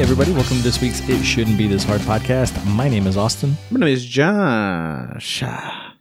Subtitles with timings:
[0.00, 2.64] Hey, everybody, welcome to this week's It Shouldn't Be This Hard podcast.
[2.64, 3.54] My name is Austin.
[3.70, 5.42] My name is Josh.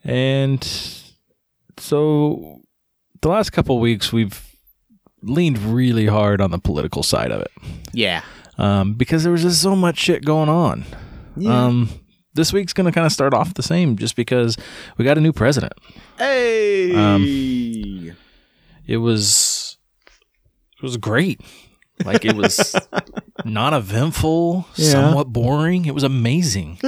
[0.06, 0.64] And
[1.76, 2.62] so
[3.22, 4.42] the last couple of weeks, we've
[5.22, 7.52] leaned really hard on the political side of it
[7.92, 8.22] Yeah.
[8.58, 10.86] um, because there was just so much shit going on.
[11.36, 11.66] Yeah.
[11.66, 11.90] Um,
[12.36, 14.56] this week's going to kind of start off the same just because
[14.98, 15.74] we got a new president.
[16.18, 16.96] hey.
[16.96, 18.16] um,
[18.88, 19.78] It was
[20.78, 21.42] it was great.
[22.06, 22.76] Like it was
[23.46, 24.90] not eventful, Yeah.
[24.92, 25.86] somewhat boring.
[25.86, 26.80] It was amazing.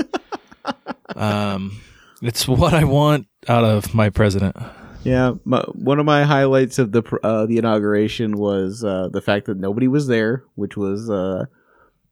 [1.15, 1.79] um,
[2.21, 4.55] it's what I want out of my president.
[5.03, 5.33] yeah.
[5.43, 9.57] My, one of my highlights of the uh, the inauguration was uh, the fact that
[9.57, 11.45] nobody was there, which was uh,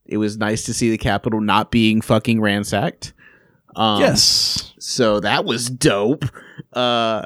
[0.05, 3.13] it was nice to see the Capitol not being fucking ransacked.
[3.75, 4.73] Um, yes.
[4.79, 6.25] So that was dope.
[6.73, 7.25] Uh,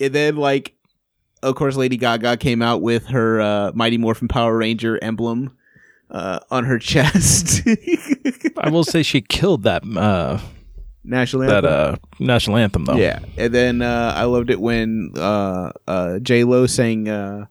[0.00, 0.74] and then like,
[1.42, 5.56] of course, Lady Gaga came out with her uh, Mighty Morphin Power Ranger emblem
[6.10, 7.62] uh, on her chest.
[8.58, 10.38] I will say she killed that uh,
[11.04, 11.62] National anthem.
[11.62, 12.96] that uh, national anthem though.
[12.96, 17.46] Yeah, and then uh, I loved it when uh, uh, J Lo sang, uh,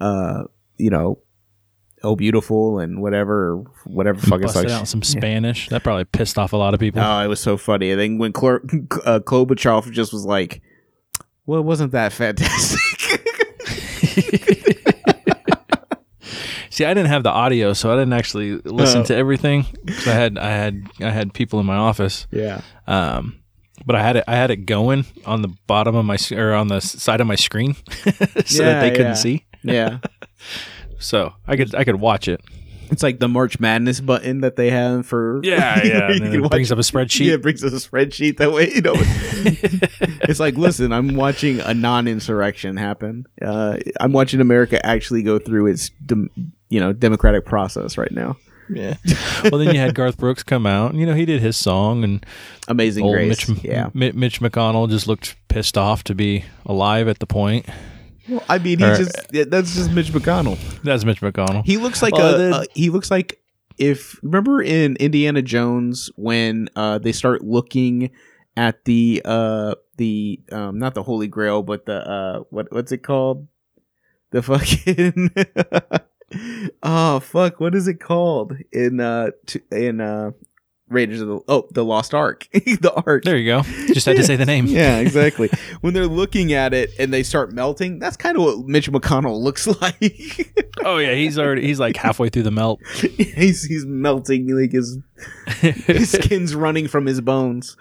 [0.00, 0.44] uh,
[0.78, 1.18] you know,
[2.04, 4.80] "Oh Beautiful" and whatever, whatever fucking Busted song.
[4.82, 5.68] out some Spanish.
[5.70, 7.02] That probably pissed off a lot of people.
[7.02, 7.90] Oh, it was so funny.
[7.90, 10.62] And then when uh, Klobuchar just was like,
[11.46, 12.78] "Well, it wasn't that fantastic?"
[16.70, 19.04] See, I didn't have the audio, so I didn't actually listen Oh.
[19.04, 19.66] to everything.
[20.06, 22.26] I had I had I had people in my office.
[22.30, 23.40] yeah, Um,
[23.84, 26.68] but I had it I had it going on the bottom of my or on
[26.68, 27.74] the side of my screen,
[28.46, 29.14] so that they couldn't yeah.
[29.14, 29.44] see.
[29.62, 29.98] yeah.
[30.98, 32.40] So I could I could watch it.
[32.92, 35.82] It's like the March Madness button that they have for Yeah, yeah.
[36.08, 37.26] You And then can it brings up a spreadsheet.
[37.26, 38.70] Yeah, it brings up a spreadsheet that way.
[38.72, 38.92] You know,
[40.28, 43.26] it's like, listen, I'm watching a non-insurrection happen.
[43.40, 46.30] Uh, I'm watching America actually go through its, dem-
[46.68, 48.36] you know, democratic process right now.
[48.68, 48.94] Yeah.
[49.44, 52.04] well, then you had Garth Brooks come out, and you know he did his song,
[52.04, 52.24] and
[52.68, 53.48] Amazing old Grace.
[53.48, 53.90] Mitch, yeah.
[53.92, 57.66] Mi- Mitch McConnell just looked pissed off to be alive at the point.
[58.28, 60.56] Well, I mean, he Or- just yeah, that's just Mitch McConnell.
[60.82, 61.64] That's Mitch McConnell.
[61.64, 62.64] He looks like Well, a, then- a.
[62.74, 63.40] He looks like
[63.78, 68.10] if remember in Indiana Jones when uh they start looking
[68.56, 73.02] at the uh the um not the Holy Grail but the uh what what's it
[73.02, 73.48] called
[74.30, 75.30] the fucking
[76.82, 80.30] oh fuck what is it called in uh t- in uh
[80.92, 83.62] Raiders of the oh the Lost Ark the Ark There you go.
[83.92, 84.66] Just had to say the name.
[84.68, 85.50] yeah, exactly.
[85.80, 89.40] when they're looking at it and they start melting, that's kind of what Mitch McConnell
[89.40, 90.64] looks like.
[90.84, 92.80] Oh yeah, he's already he's like halfway through the melt.
[93.16, 94.98] he's he's melting like his
[95.60, 97.76] his skin's running from his bones.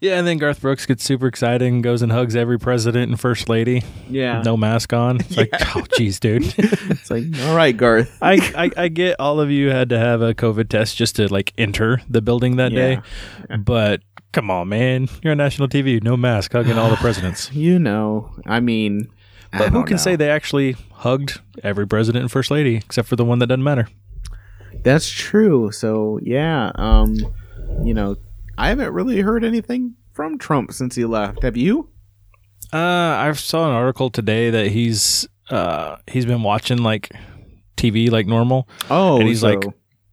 [0.00, 3.20] Yeah, and then Garth Brooks gets super excited and goes and hugs every president and
[3.20, 4.42] first lady, Yeah.
[4.42, 5.20] no mask on.
[5.20, 6.54] It's like, oh, jeez, dude.
[6.90, 8.16] It's like, all right, Garth.
[8.22, 11.32] I, I I get all of you had to have a COVID test just to
[11.32, 13.00] like enter the building that Yeah.
[13.48, 14.00] day, but
[14.32, 17.52] come on, man, you're on national TV, no mask, hugging all the presidents.
[17.52, 19.08] You know, I mean,
[19.52, 20.02] I But who don't can know.
[20.02, 23.64] say they actually hugged every president and first lady except for the one that doesn't
[23.64, 23.88] matter?
[24.82, 25.70] that's true?
[25.72, 27.16] So yeah, um,
[27.84, 28.16] you know,
[28.60, 31.42] I haven't really heard anything from Trump since he left.
[31.42, 31.88] Have you?
[32.72, 37.10] Uh, I saw an article today that he's uh he's been watching like
[37.76, 39.64] TV like normal, Oh, And he's so- like-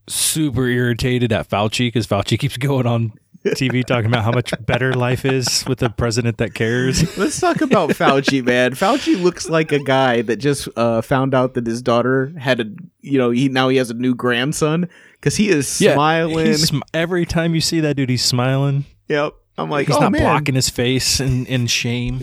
[0.09, 3.11] super irritated at Fauci because Fauci keeps going on
[3.45, 7.17] TV talking about how much better life is with a president that cares.
[7.17, 8.73] Let's talk about Fauci, man.
[8.73, 12.65] Fauci looks like a guy that just uh, found out that his daughter had a,
[13.01, 14.87] you know, he now he has a new grandson
[15.19, 16.45] because he is smiling.
[16.45, 18.85] he's sm- every time you see that dude, he's smiling.
[19.07, 19.33] yep.
[19.59, 20.21] I'm like, He's oh not man.
[20.21, 22.21] blocking his face in, in shame.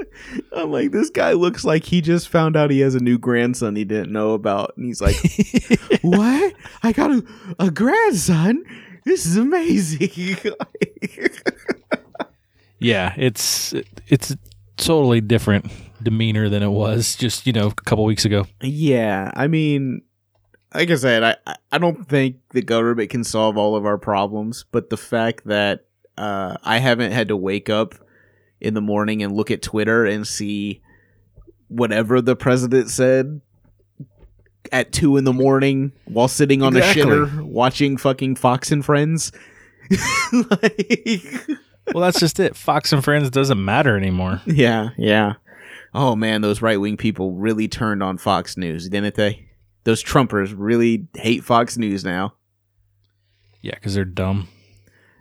[0.56, 3.76] I'm like, this guy looks like he just found out he has a new grandson
[3.76, 5.16] he didn't know about, and he's like,
[6.02, 6.54] what?
[6.82, 7.22] I got a,
[7.58, 8.64] a grandson.
[9.04, 10.08] This is amazing.
[12.78, 13.74] yeah, it's
[14.08, 14.34] it's
[14.76, 15.66] totally different
[16.02, 18.46] demeanor than it was just you know a couple weeks ago.
[18.62, 20.02] Yeah, I mean,
[20.74, 24.64] like I said, I I- don't think the government can solve all of our problems,
[24.72, 25.84] but the fact that
[26.18, 27.94] uh, I haven't had to wake up
[28.60, 30.80] in the morning and look at Twitter and see
[31.68, 33.40] whatever the president said
[34.70, 37.02] at two in the morning while sitting on Exactly.
[37.02, 39.32] a shitter watching fucking Fox and Friends.
[40.32, 41.48] like,
[41.92, 42.54] Well, that's just it.
[42.56, 44.40] Fox and Friends doesn't matter anymore.
[44.46, 45.34] yeah, yeah.
[45.94, 49.48] Oh man, those right wing people really turned on Fox News, didn't they?
[49.84, 52.34] Those Trumpers really hate Fox News now.
[53.62, 54.48] Yeah, because they're dumb.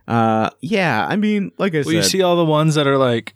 [0.07, 1.05] Uh, yeah.
[1.07, 3.35] I mean, like I Well, you see all the ones that are like, like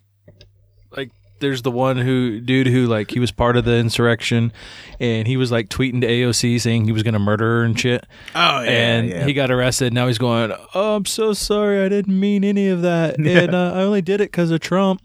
[1.39, 4.53] there's the one who dude who like he was part of the insurrection,
[4.99, 8.05] and he was like tweeting to AOC saying he was gonna murder her and shit.
[8.33, 8.69] Oh yeah.
[8.69, 9.93] and he got arrested.
[9.93, 11.83] Now he's going, "Oh, I'm so sorry.
[11.83, 15.01] I didn't mean any of that, and uh, I only did it because of Trump."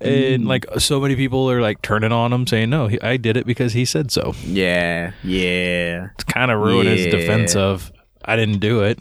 [0.00, 3.36] And like so many people are like turning on him, saying, "No, he, I did
[3.36, 7.10] it because he said so." yeah, yeah, It's kind of ruin his Yeah.
[7.10, 7.92] defense of,
[8.24, 8.98] "I didn't do it."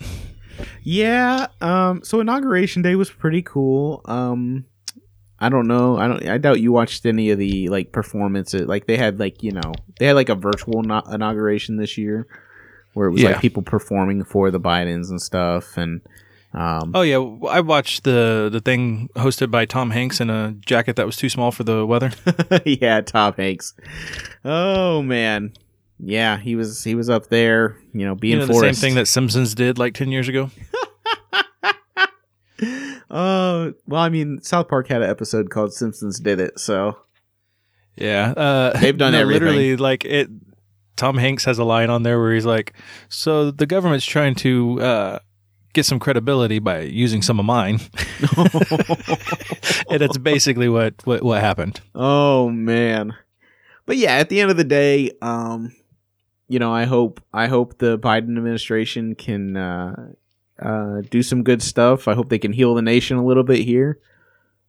[0.84, 1.48] yeah.
[1.62, 4.02] Um, so inauguration day was pretty cool.
[4.06, 4.66] Um,
[5.40, 5.98] I don't know.
[5.98, 6.28] I don't.
[6.28, 8.68] I doubt you watched any of the like performances.
[8.68, 12.26] Like they had like you know they had like a virtual no- inauguration this year,
[12.94, 13.30] where it was Yeah.
[13.34, 16.02] like people performing for the Bidens and stuff, and
[16.54, 17.18] um, Oh yeah,
[17.50, 21.30] I watched the the thing hosted by Tom Hanks in a jacket that was too
[21.30, 22.12] small for the weather.
[22.66, 23.76] yeah, Tom Hanks.
[24.44, 25.54] Oh man,
[26.00, 28.96] yeah, he was he was up there, you know, being you know, the same thing
[28.96, 30.50] that Simpsons did like ten years ago.
[33.10, 36.98] Oh well, I mean, South Park had an episode called "Simpsons Did It," so
[37.96, 39.44] Yeah, uh, They've done no, everything.
[39.44, 40.30] Literally, like it.
[40.96, 42.74] Tom Hanks has a line on there where he's like,
[43.08, 45.20] "So the government's trying to uh,
[45.74, 47.80] get some credibility by using some of mine,"
[49.90, 51.82] and that's basically what what what happened.
[51.94, 53.14] oh man.
[53.86, 55.74] But yeah, at the end of the day, um,
[56.50, 60.12] you know, I hope I hope the Biden administration can uh,
[60.62, 62.08] uh, do some good stuff.
[62.08, 64.00] I hope they can heal the nation a little bit here.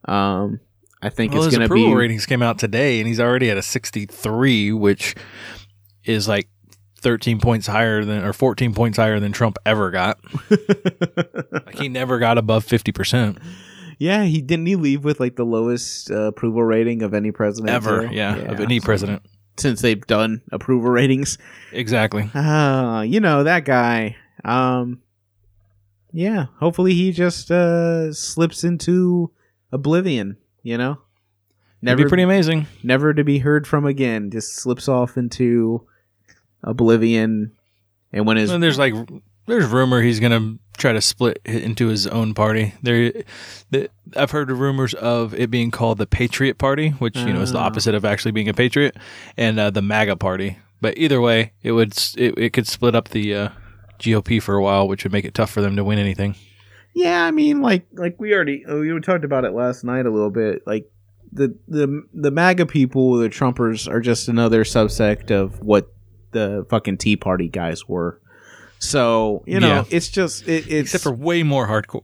[0.05, 0.59] Um,
[1.01, 3.49] I think Well, it's going to approval be ratings came out today, and he's already
[3.49, 5.15] at a 63, which
[6.03, 6.49] is like
[7.01, 10.19] 13 points higher than or 14 points higher than Trump ever got.
[11.51, 13.37] Like he never got above 50 percent
[13.99, 17.69] Yeah, he didn't he leave with like the lowest uh, approval rating of any president
[17.73, 18.07] ever.
[18.07, 18.15] too?
[18.15, 19.21] Yeah, of any president.
[19.57, 21.37] since they've done approval ratings.
[21.71, 22.29] Exactly.
[22.33, 24.15] Ah, you know that guy.
[24.43, 25.01] Um,
[26.11, 26.47] yeah.
[26.59, 29.31] Hopefully he just uh slips into
[29.71, 30.37] oblivion.
[30.63, 30.99] You know,
[31.81, 32.67] never be pretty amazing.
[32.83, 34.31] never to be heard from again.
[34.31, 35.87] Just slips off into
[36.63, 37.53] oblivion,
[38.11, 38.93] and when his And there's like
[39.45, 42.73] there's rumor he's gonna try to split into his own party.
[42.81, 43.11] There,
[43.69, 47.51] the, I've heard rumors of it being called the Patriot Party, which you know is
[47.51, 48.95] the opposite of actually being a patriot,
[49.37, 50.57] and uh, the MAGA Party.
[50.81, 53.49] But either way, it would it, it could split up the uh,
[53.99, 56.35] GOP for a while, which would make it tough for them to win anything.
[56.93, 60.09] Yeah, I mean, like, like we already oh, we talked about it last night a
[60.09, 60.63] little bit.
[60.65, 60.89] Like
[61.31, 65.93] the the the MAGA people, the Trumpers, are just another subsect of what
[66.31, 68.19] the fucking Tea Party guys were.
[68.79, 69.83] So you know, Yeah.
[69.89, 72.03] it's just it, it's Except for way more hardcore.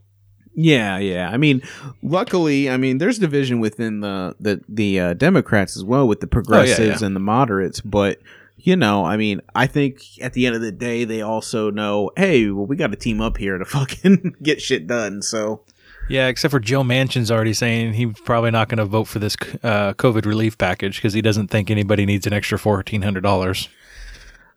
[0.54, 1.30] yeah, yeah.
[1.30, 1.62] I mean,
[2.04, 6.28] luckily, I mean, there's division within the the the uh, Democrats as well with the
[6.28, 8.20] progressives and the moderates, but.
[8.58, 12.12] You know, I mean, I think at the end of the day, they also know,
[12.18, 15.22] hey, well, we got to team up here to fucking get shit done.
[15.22, 15.62] So,
[16.10, 19.36] Yeah, except for Joe Manchin's already saying he's probably not going to vote for this
[19.62, 23.70] uh, COVID relief package because he doesn't think anybody needs an extra fourteen hundred dollars.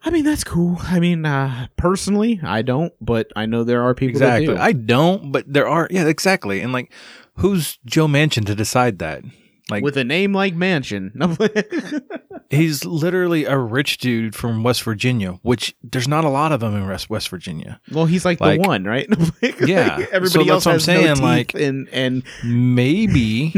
[0.04, 0.76] I mean, that's cool.
[0.80, 4.46] I mean, uh, personally, I don't, but I know there are people Exactly.
[4.46, 4.56] do.
[4.56, 5.88] I don't, but there are.
[5.90, 6.60] Yeah, exactly.
[6.60, 6.92] And like,
[7.38, 9.22] who's Joe Manchin to decide that?
[9.70, 11.12] Like, With a name like Mansion.
[12.50, 16.75] He's literally a rich dude from West Virginia, which there's not a lot of them
[16.75, 17.78] in West West Virginia.
[17.92, 19.06] well, he's like, Like- the one, right?
[19.66, 20.06] Yeah.
[20.10, 23.52] everybody So else that's what I'm has no saying, teeth like- and and Maybe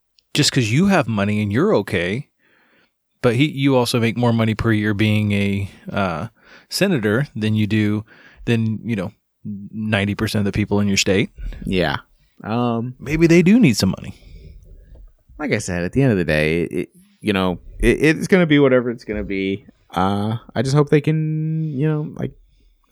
[0.34, 2.30] just because you have money and you're okay,
[3.20, 6.28] but he you also make more money per year being a uh,
[6.70, 8.04] senator than you do
[8.46, 9.12] than you know
[9.44, 11.28] ninety percent of the people in your state.
[11.66, 11.96] yeah.
[12.42, 14.14] Um, Maybe they do need some money.
[15.40, 18.46] Like I said, at the end of the day, it, you know, it, it's gonna
[18.46, 19.66] be whatever it's gonna be.
[19.90, 22.32] Uh, I just hope they can, you know, like,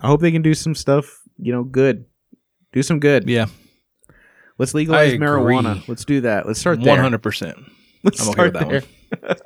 [0.01, 2.07] I hope they can do some stuff, you know, good.
[2.73, 3.29] Do some good.
[3.29, 3.47] Yeah,
[4.59, 5.87] Let's legalize marijuana.
[5.87, 6.47] Let's do that.
[6.47, 6.93] Let's start there.
[6.93, 7.57] one hundred percent.
[8.03, 8.85] Let's I'm okay with start
[9.23, 9.37] there.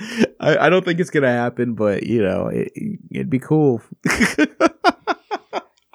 [0.40, 2.70] I, I don't think it's gonna happen, but you know, it,
[3.10, 3.80] it'd be cool.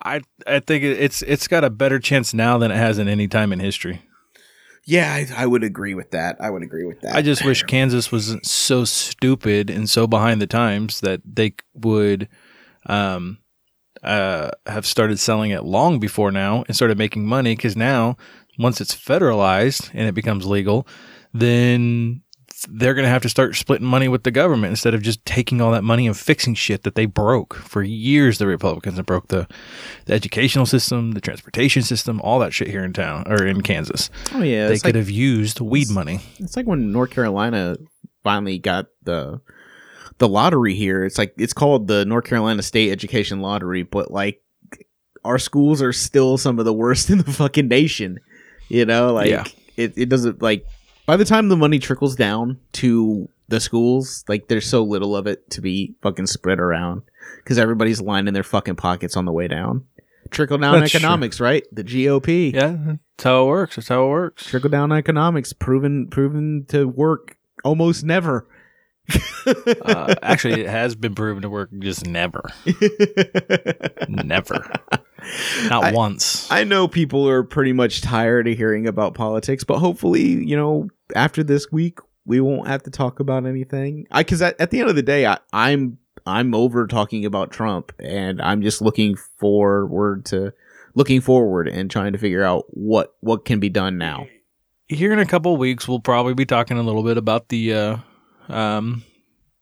[0.02, 3.28] I I think it's it's got a better chance now than it has in any
[3.28, 4.02] time in history.
[4.90, 6.38] Yeah, I, I would agree with that.
[6.40, 7.16] I would agree with that.
[7.16, 12.28] I just wish Kansas wasn't so stupid and so behind the times that they would
[12.86, 13.38] um
[14.04, 18.18] uh have started selling it long before now and started making money because now
[18.58, 20.88] once it's federalized and it becomes legal,
[21.34, 22.22] then
[22.70, 25.62] they're going to have to start splitting money with the government instead of just taking
[25.62, 28.38] all that money and fixing shit that they broke for years.
[28.38, 29.48] The Republicans have broke the,
[30.06, 34.10] the educational system, the transportation system, all that shit here in town or in Kansas.
[34.34, 36.20] oh yeah, they could like, have used weed money.
[36.40, 37.78] it's like when North Carolina
[38.24, 39.40] finally got the
[40.18, 41.06] the lottery here.
[41.06, 44.42] It's like it's called the North Carolina State Education Lottery, but like
[45.24, 48.20] our schools are still some of the worst in the fucking nation.
[48.68, 49.46] You know, like Yeah.
[49.78, 50.66] it, it doesn't like
[51.10, 55.26] by the time the money trickles down to the schools, like there's so little of
[55.26, 57.02] it to be fucking spread around
[57.38, 59.86] because everybody's lining their fucking pockets on the way down.
[60.30, 61.00] Trickle down That's true.
[61.00, 61.64] economics, right?
[61.72, 62.54] The GOP.
[62.54, 63.76] Yeah, that's how it works.
[63.78, 64.46] That's how it works.
[64.46, 68.46] Trickle down economics proven proven to work almost never.
[69.82, 71.70] Uh, actually, it has been proven to work.
[71.80, 72.44] Just never,
[74.08, 74.72] never,
[75.68, 76.50] not I- once.
[76.52, 80.90] I know people are pretty much tired of hearing about politics, but hopefully, you know,
[81.16, 84.06] after this week, we won't have to talk about anything.
[84.12, 87.52] I because at, at the end of the day, I, I'm I'm over talking about
[87.52, 90.54] Trump, and I'm just looking forward to
[90.96, 94.28] looking forward and trying to figure out what what can be done now.
[94.88, 97.74] Here in a couple of weeks, we'll probably be talking a little bit about the,
[97.74, 97.98] uh,
[98.50, 99.04] um,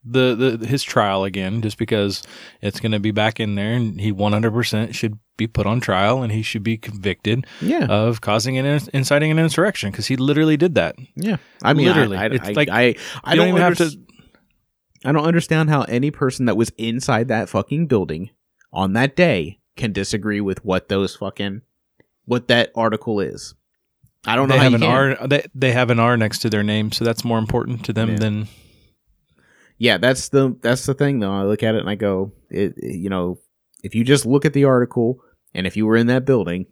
[0.04, 2.22] the the his trial again, just because
[2.62, 6.22] it's going to be back in there, and he 100% should be put on trial,
[6.22, 10.56] and he should be convicted Yeah, of causing an inciting an insurrection because he literally
[10.56, 10.96] did that.
[11.14, 11.36] yeah.
[11.62, 12.16] I mean, Literally.
[12.16, 13.90] I, I, It's I, like- I, I don't, don't even have to.
[15.04, 18.30] I don't understand how any person that was inside that fucking building
[18.72, 21.62] on that day can disagree with what those fucking
[22.24, 23.54] what that article is.
[24.26, 24.90] I don't know They have an can.
[24.90, 25.26] R.
[25.28, 28.10] They, they have an R next to their name, so that's more important to them
[28.10, 28.16] Yeah.
[28.16, 28.48] than
[29.78, 31.32] Yeah, that's the that's the thing though.
[31.32, 33.38] I look at it and I go, it, you know,
[33.82, 35.20] if you just look at the article
[35.54, 36.66] and if you were in that building,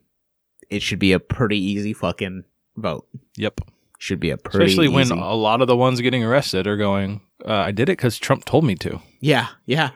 [0.70, 2.44] it should be a pretty easy fucking
[2.76, 3.06] vote.
[3.36, 3.60] yep.
[3.98, 6.66] Should be a pretty easy Especially when easy- a lot of the ones getting arrested
[6.66, 9.90] are going, uh, "I did it because Trump told me to." yeah, yeah,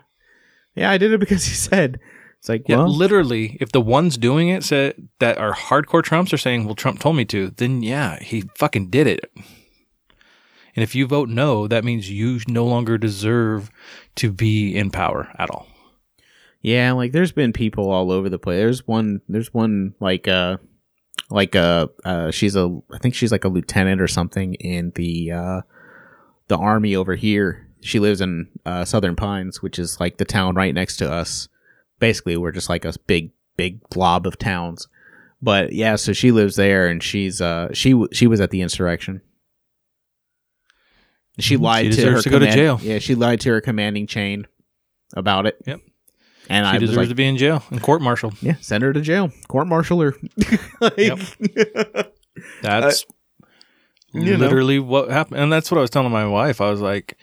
[0.74, 0.90] yeah.
[0.90, 1.98] I did it because he said.
[2.38, 6.32] It's like, Yeah, well, literally, if the ones doing it said that are hardcore Trumps
[6.32, 9.30] are saying, "Well, Trump told me to," then yeah, he fucking did it.
[10.76, 13.70] And if you vote no, that means you no longer deserve
[14.16, 15.66] to be in power at all.
[16.62, 18.58] Yeah, like there's been people all over the place.
[18.58, 20.58] There's one there's one like uh
[21.30, 25.32] like uh uh she's a I think she's like a lieutenant or something in the
[25.32, 25.60] uh
[26.48, 27.66] the army over here.
[27.80, 31.48] She lives in uh Southern Pines, which is like the town right next to us.
[31.98, 34.86] Basically, we're just like a big big blob of towns.
[35.42, 39.22] But yeah, so she lives there and she's uh she she was at the insurrection.
[41.40, 41.60] She Mhm.
[41.62, 42.80] lied She to her to go to command- jail.
[42.82, 44.46] Yeah, she lied to her commanding chain
[45.14, 45.56] about it.
[45.66, 45.80] Yep.
[46.48, 48.34] And she I deserves like, to be in jail and court martialed.
[48.42, 50.14] yeah, send her to jail, court martial her.
[50.80, 50.96] like,
[52.62, 53.04] That's
[54.12, 54.36] you know.
[54.38, 55.40] literally what happened.
[55.40, 56.60] And that's what I was telling my wife.
[56.60, 57.16] I was like,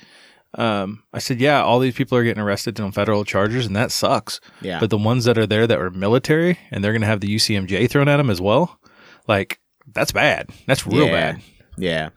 [0.57, 3.91] um, I said, yeah, all these people are getting arrested on federal charges, and that
[3.91, 4.39] sucks.
[4.61, 7.19] yeah, But the ones that are there that were military and they're going to have
[7.19, 8.79] the UCMJ thrown at them as well,
[9.27, 9.59] like,
[9.93, 10.49] that's bad.
[10.65, 11.11] That's real Yeah.
[11.11, 11.41] bad.
[11.77, 12.09] yeah,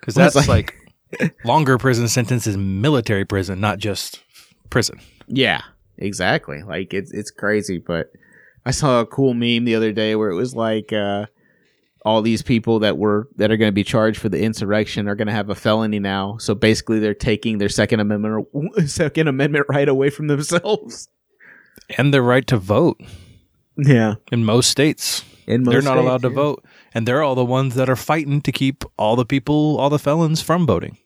[0.00, 0.74] Because Well, that's like,
[1.44, 4.22] longer prison sentence is military prison, not just
[4.70, 5.00] prison.
[5.28, 5.62] yeah,
[5.98, 6.62] exactly.
[6.62, 8.12] Like it's it's crazy, but
[8.64, 11.26] I saw a cool meme the other day where it was like uh,
[12.04, 15.14] all these people that were that are going to be charged for the insurrection are
[15.14, 16.36] going to have a felony now.
[16.38, 18.46] So basically, they're taking their Second Amendment
[18.86, 21.08] Second Amendment right away from themselves.
[21.98, 23.00] And their right to vote
[23.76, 25.24] Yeah, in most states.
[25.46, 26.34] in most they're not states, allowed to yeah.
[26.34, 26.64] vote.
[26.92, 29.98] And they're all the ones that are fighting to keep all the people, all the
[29.98, 30.98] felons from voting.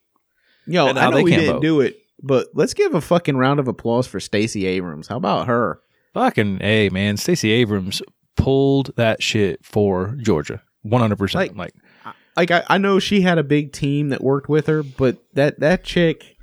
[0.67, 1.63] Yo, And I know they we didn't vote.
[1.63, 5.09] do it, but let's give a fucking round of applause for Stacey Abrams.
[5.09, 5.81] How about her?
[6.15, 8.01] Fucking hey man, Stacey Abrams
[8.37, 10.63] pulled that shit for Georgia.
[10.83, 11.57] One hundred percent.
[11.57, 11.75] Like-
[12.07, 15.19] Like like I, I know she had a big team that worked with her, but
[15.35, 16.37] that that chick,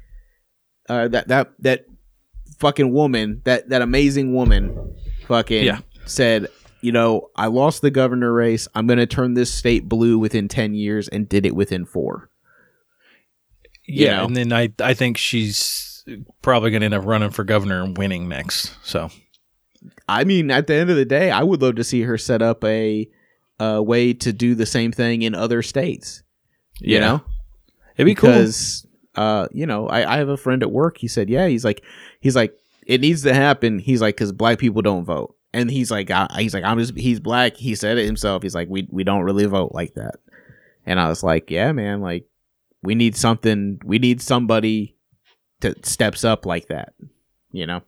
[0.87, 1.85] uh, that that that
[2.59, 4.95] fucking woman, that that amazing woman,
[5.27, 5.79] fucking Yeah.
[6.05, 6.47] said,
[6.81, 8.67] you know, I lost the governor race.
[8.75, 12.29] I'm gonna turn this state blue within ten years, and did it within four.
[13.85, 14.25] You yeah, know?
[14.25, 16.03] and then I I think she's
[16.41, 18.75] probably gonna end up running for governor and winning next.
[18.83, 19.09] So
[20.07, 22.41] I mean, at the end of the day, I would love to see her set
[22.41, 23.07] up a,
[23.59, 26.21] a way to do the same thing in other states.
[26.79, 26.99] You Yeah.
[26.99, 27.21] know,
[27.97, 28.29] it'd be cool.
[28.31, 28.85] because
[29.15, 31.83] uh you know I, I have a friend at work he said yeah he's like
[32.21, 32.55] he's like
[32.87, 36.27] it needs to happen he's like because black people don't vote and he's like I,
[36.39, 39.23] he's like i'm just he's black he said it himself he's like we we don't
[39.23, 40.15] really vote like that
[40.85, 42.25] and i was like yeah man like
[42.83, 44.95] we need something we need somebody
[45.59, 46.93] that steps up like that
[47.51, 47.81] you know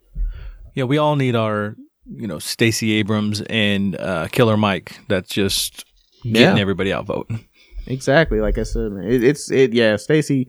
[0.76, 5.00] Yeah, we all need our you know Stacey Abrams and uh, Killer Mike.
[5.08, 5.86] That's just
[6.24, 6.62] getting Yeah.
[6.62, 7.46] everybody out voting.
[7.88, 8.92] exactly like i said.
[9.04, 10.48] It, it's it yeah stacey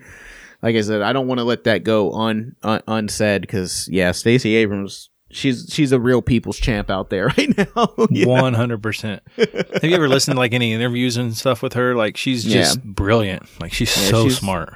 [0.63, 4.13] like i said i don't want to let that go un, un unsaid because yeah
[4.13, 7.93] stacey abrams she's she's a real people's champ out there right now?
[7.97, 9.23] One hundred percent.
[9.37, 11.95] Have you ever listened to like any interviews and stuff with her?
[11.95, 12.63] Like she's Yeah.
[12.63, 13.43] just brilliant.
[13.61, 14.75] Like she's Yeah, so she's- smart.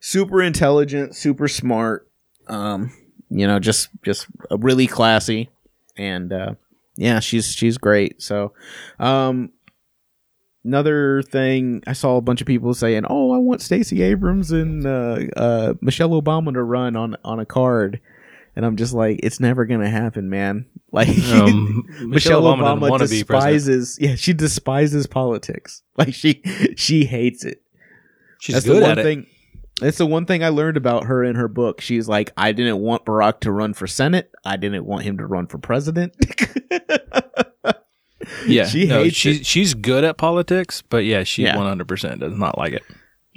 [0.00, 2.08] super intelligent super smart
[2.46, 2.90] um
[3.30, 5.50] you know just just really classy
[5.96, 6.54] and uh
[6.96, 8.52] yeah she's she's great so
[9.00, 9.50] um
[10.64, 14.86] another thing I saw a bunch of people saying, "Oh, I want Stacey Abrams and
[14.86, 18.00] uh, uh, Michelle Obama to run on on a card,"
[18.58, 23.22] and I'm just like, "It's never gonna happen, man." Like Um, Michelle, Obama, wanna be
[23.22, 23.28] president.
[23.28, 25.82] despises, yeah, she despises politics.
[25.96, 26.42] Like she
[26.76, 27.62] she hates it.
[28.40, 29.02] She's That's good the one at it.
[29.02, 29.26] thing.
[29.80, 31.80] That's the one thing I learned about her in her book.
[31.82, 34.30] She's like, I didn't want Barack to run for Senate.
[34.44, 36.14] I didn't want him to run for president.
[38.46, 39.46] Yeah, she no, hates she's it.
[39.46, 41.56] she's good at politics, but yeah, she Yeah.
[41.56, 42.82] one hundred percent does not like it.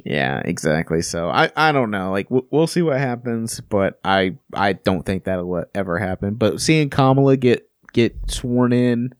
[0.03, 1.01] Yeah, exactly.
[1.01, 2.11] So I, I don't know.
[2.11, 6.35] Like we'll, we'll see what happens, but I I don't think that'll ever happen.
[6.35, 9.13] But seeing Kamala get get sworn in,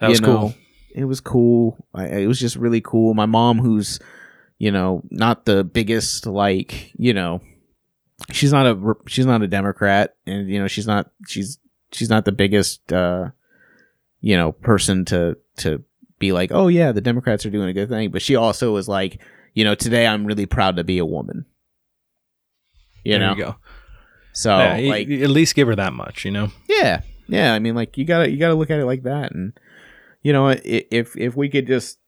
[0.00, 0.54] That was you cool.
[0.94, 1.84] it was cool.
[1.94, 3.14] I, it was just really cool.
[3.14, 3.98] My mom, who's
[4.58, 7.40] you know not the biggest like you know,
[8.30, 11.58] she's not a she's not a Democrat, and you know she's not she's
[11.90, 13.30] she's not the biggest uh
[14.20, 15.82] you know person to to
[16.18, 18.88] be like oh yeah the Democrats are doing a good thing, but she also was
[18.88, 19.18] like
[19.54, 21.46] you know today I'm really proud to be a woman.
[23.04, 23.56] You there know, you go.
[24.32, 26.50] so yeah, like at least give her that much, you know.
[26.68, 27.54] yeah, yeah.
[27.54, 29.52] I mean, like you gotta you gotta look at it like that, and
[30.22, 31.98] you know, if if we could just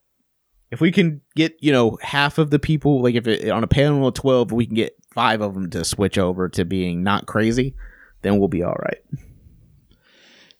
[0.71, 3.67] if we can get you know half of the people, like if it, on a
[3.67, 7.25] panel of twelve, we can get five of them to switch over to being not
[7.25, 7.75] crazy,
[8.21, 9.01] then we'll be all right.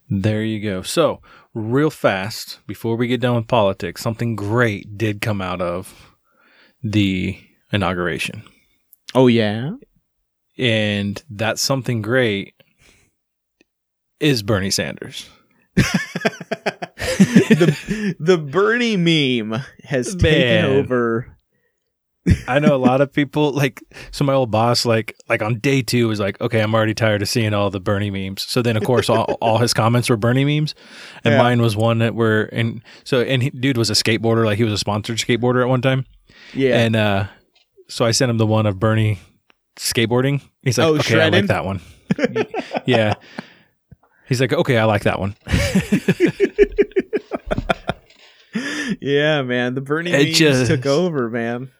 [0.09, 0.81] There you go.
[0.81, 1.21] So,
[1.53, 6.14] real fast, before we get done with politics, something great did come out of
[6.85, 7.37] the
[7.71, 8.43] inauguration.
[9.13, 9.71] Oh yeah,
[10.57, 12.53] And that's something great
[14.19, 15.29] is Bernie Sanders.
[16.95, 21.37] the the Bernie meme has taken over.
[22.47, 25.81] I know a lot of people like so my old boss like like on day
[25.81, 28.77] 2 was like, "Okay, I'm already tired of seeing all the Bernie memes." So then
[28.77, 30.73] of course all, all his comments were Bernie memes
[31.23, 31.41] and Yeah.
[31.41, 34.63] mine was one that were and so and he, dude was a skateboarder like he
[34.63, 36.05] was a sponsored skateboarder at one time.
[36.55, 37.27] Yeah, And uh,
[37.89, 39.19] so I sent him the one of Bernie
[39.77, 40.41] skateboarding.
[40.63, 41.81] He's like, Oh, okay, I like that one.
[42.85, 43.13] yeah.
[44.27, 45.35] He's like, okay, I like that one.
[49.01, 49.75] yeah, man.
[49.75, 51.71] The Bernie It memes just- took over, man.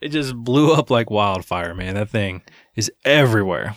[0.00, 1.94] it just blew up like wildfire, man.
[1.94, 2.42] That thing
[2.74, 3.76] is everywhere.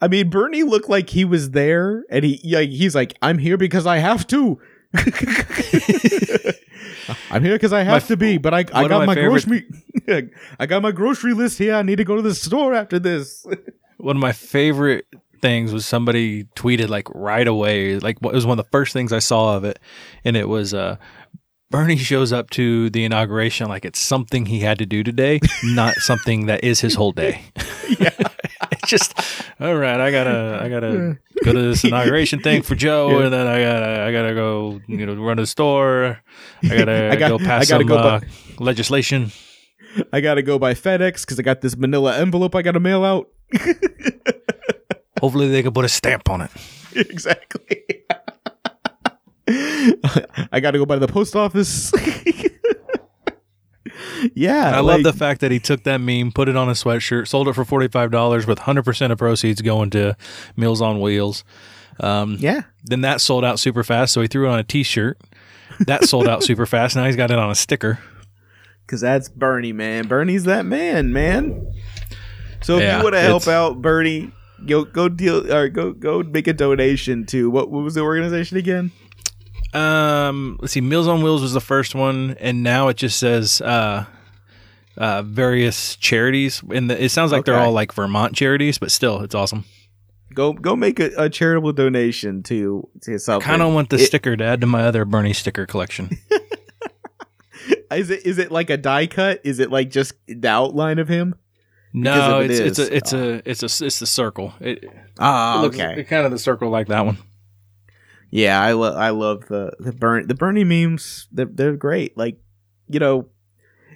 [0.00, 3.58] I mean, Bernie looked like he was there, and he yeah, he's like, "I'm here
[3.58, 4.58] because I have to."
[7.30, 9.66] I'm here because I have My- to be, but I, I got my my, grocery.
[10.58, 11.74] I got my grocery list here.
[11.74, 13.46] I need to go to the store after this.
[13.98, 15.06] One of my favorite
[15.42, 19.12] things was somebody tweeted like right away, like it was one of the first things
[19.12, 19.78] I saw of it,
[20.24, 20.96] and it was uh,
[21.70, 25.94] Bernie shows up to the inauguration like it's something he had to do today, not
[25.98, 27.42] something that is his whole day.
[28.00, 28.10] yeah,
[28.72, 29.14] it's just
[29.60, 30.00] all right.
[30.00, 33.24] I gotta, I gotta go to this inauguration thing for Joe, Yeah.
[33.24, 36.18] and then I gotta, I gotta go, you know, run to the store.
[36.64, 38.20] I gotta I got- go pass gotta some go uh,
[38.58, 39.30] legislation.
[40.12, 42.80] I got to go by FedEx because I got this Manila envelope I got to
[42.80, 43.28] mail out.
[45.20, 46.50] Hopefully, they can put a stamp on it.
[46.94, 47.82] exactly.
[50.52, 51.92] I got to go by the post office.
[54.34, 57.28] yeah, I love the fact that he took that meme, put it on a sweatshirt,
[57.28, 60.16] sold it for forty five dollars, with hundred percent of proceeds going to
[60.56, 61.44] Meals on Wheels.
[61.98, 64.82] Um, Yeah, Then that sold out super fast, so he threw it on a T
[64.82, 65.18] shirt.
[65.86, 66.96] That sold out super fast.
[66.96, 67.98] Now he's got it on a sticker.
[68.86, 70.06] because that's Bernie, man.
[70.08, 71.72] Bernie's that man, man.
[72.62, 74.32] So if Yeah, you want to help out Bernie,
[74.66, 78.58] go go deal or go go make a donation to what, what was the organization
[78.58, 78.92] again?
[79.72, 80.80] Um, let's see.
[80.80, 84.04] Meals on Wheels was the first one, and now it just says uh,
[84.96, 86.62] uh, various charities.
[86.72, 89.64] And it sounds like they're all like Vermont charities, but still, it's awesome.
[90.34, 93.44] Go go make a, a charitable donation to to something.
[93.46, 96.10] Kind of want the It- sticker to add to my other Bernie sticker collection.
[97.92, 99.40] Is it is it like a die cut?
[99.42, 101.34] Is it like just the outline of him?
[101.92, 104.54] no, it's it it's a it's a it's a it's the circle.
[104.60, 104.84] It,
[105.18, 107.18] Ah, it looks kind of the circle like that one.
[108.30, 111.28] Yeah, I love I love the the burn the Bernie memes.
[111.32, 112.16] They're they're great.
[112.16, 112.38] Like,
[112.88, 113.28] you know,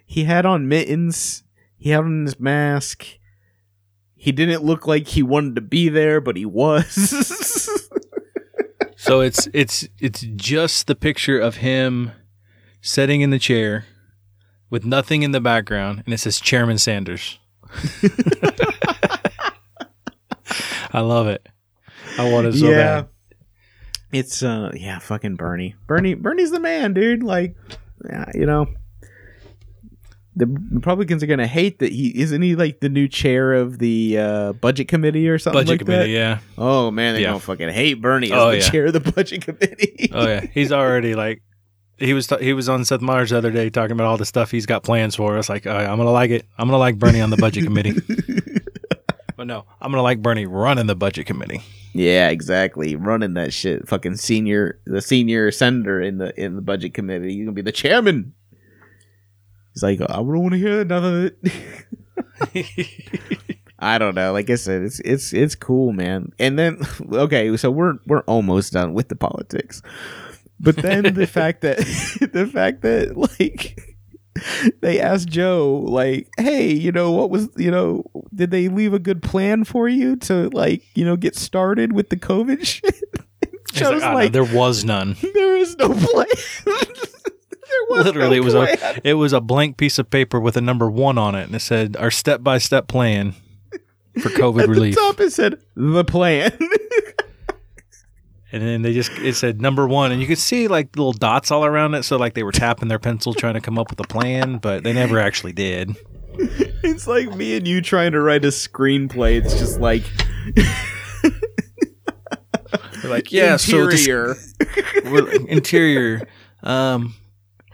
[0.05, 1.45] he had on mittens.
[1.77, 3.07] He had on his mask.
[4.17, 7.69] He didn't look like he wanted to be there, but he was.
[9.05, 12.13] So it's it's it's just the picture of him
[12.81, 13.85] sitting in the chair
[14.71, 17.39] with nothing in the background, and it says Chairman Sanders.
[20.91, 21.47] I love it.
[22.17, 23.03] I want it so yeah.
[23.03, 23.09] bad.
[24.15, 25.75] It's uh yeah, fucking Bernie.
[25.87, 27.23] Bernie Bernie's the man, dude.
[27.23, 27.57] Like
[28.09, 28.67] yeah, you know.
[30.37, 34.19] The Republicans are gonna hate that he isn't he like the new chair of the
[34.19, 36.19] uh, budget committee or something Budget like committee, that.
[36.19, 36.39] yeah.
[36.59, 37.29] Oh man, they're Yeah.
[37.29, 38.69] gonna fucking hate Bernie as Oh, the yeah.
[38.69, 40.11] chair of the budget committee.
[40.13, 41.41] Oh yeah, he's already like
[41.99, 44.51] he was he was on Seth Meyers the other day talking about all the stuff
[44.51, 45.35] he's got plans for.
[45.35, 46.45] Was like, right, I'm gonna like it.
[46.59, 47.93] I'm gonna like Bernie on the budget committee.
[49.37, 51.63] but no, I'm gonna like Bernie running the budget committee.
[51.95, 52.97] Yeah, exactly.
[52.97, 53.89] Running that shit.
[53.89, 57.33] Fucking senior, the senior senator in the in the budget committee.
[57.33, 58.35] You're gonna be the chairman.
[59.73, 61.39] He's like, I don't want to hear none of it.
[63.79, 64.33] I don't know.
[64.33, 66.33] Like I said, it's it's it's cool, man.
[66.39, 66.81] And then
[67.13, 69.83] okay, so we're we're almost done with the politics.
[70.61, 71.79] But then the fact that
[72.33, 73.94] the fact that like
[74.81, 78.05] they asked Joe like, "Hey, you know, what was, you know,
[78.35, 82.09] did they leave a good plan for you to like, you know, get started with
[82.11, 82.95] the COVID shit?"
[83.73, 85.17] He's like, "Ah, no, there was none.
[85.35, 86.27] there is no plan.
[86.67, 90.57] There was Literally, no it was a it was a blank piece of paper with
[90.57, 93.35] a number one on it, and it said our step by step plan
[94.21, 94.95] for COVID At relief.
[94.95, 96.57] the top it said the plan.
[98.55, 101.51] And then they just it said number one, and you could see like little dots
[101.51, 102.05] all around it.
[102.05, 104.85] So like they were tapping their pencil trying to come up with a plan, but
[104.85, 105.97] they never actually did.
[106.39, 109.45] it's like me and you trying to write a screenplay.
[109.45, 110.05] It's just like
[113.05, 114.37] like, yeah, so this, interior.
[115.49, 116.29] interior,
[116.63, 117.17] um,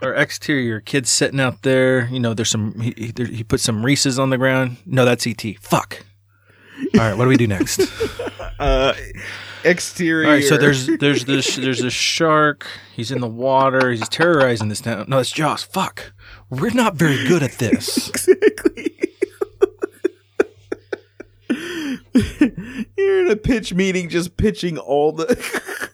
[0.01, 2.07] or exterior, kids sitting out there.
[2.07, 2.81] You know, there's some.
[2.81, 4.77] He, he, he put some Reese's on the ground.
[4.87, 5.43] No, that's ET.
[5.59, 6.03] Fuck.
[6.95, 7.81] All right, what do we do next?
[8.59, 8.93] uh,
[9.63, 10.27] exterior.
[10.27, 12.67] All right, so there's there's this there's this shark.
[12.95, 13.91] He's in the water.
[13.91, 15.05] He's terrorizing this town.
[15.07, 15.63] No, it's Jaws.
[15.63, 16.13] Fuck.
[16.49, 18.09] We're not very good at this.
[18.09, 18.87] exactly.
[22.97, 25.27] You're in a pitch meeting, just pitching all the.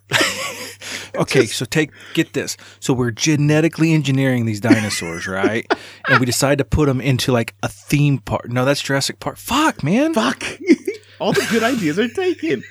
[1.17, 2.57] Okay, so take get this.
[2.79, 5.65] So we're genetically engineering these dinosaurs, right?
[6.07, 8.49] and we decide to put them into like a theme park.
[8.49, 9.37] No, that's Jurassic Park.
[9.37, 10.13] Fuck, man.
[10.13, 10.43] Fuck!
[11.19, 12.63] all the good ideas are taken.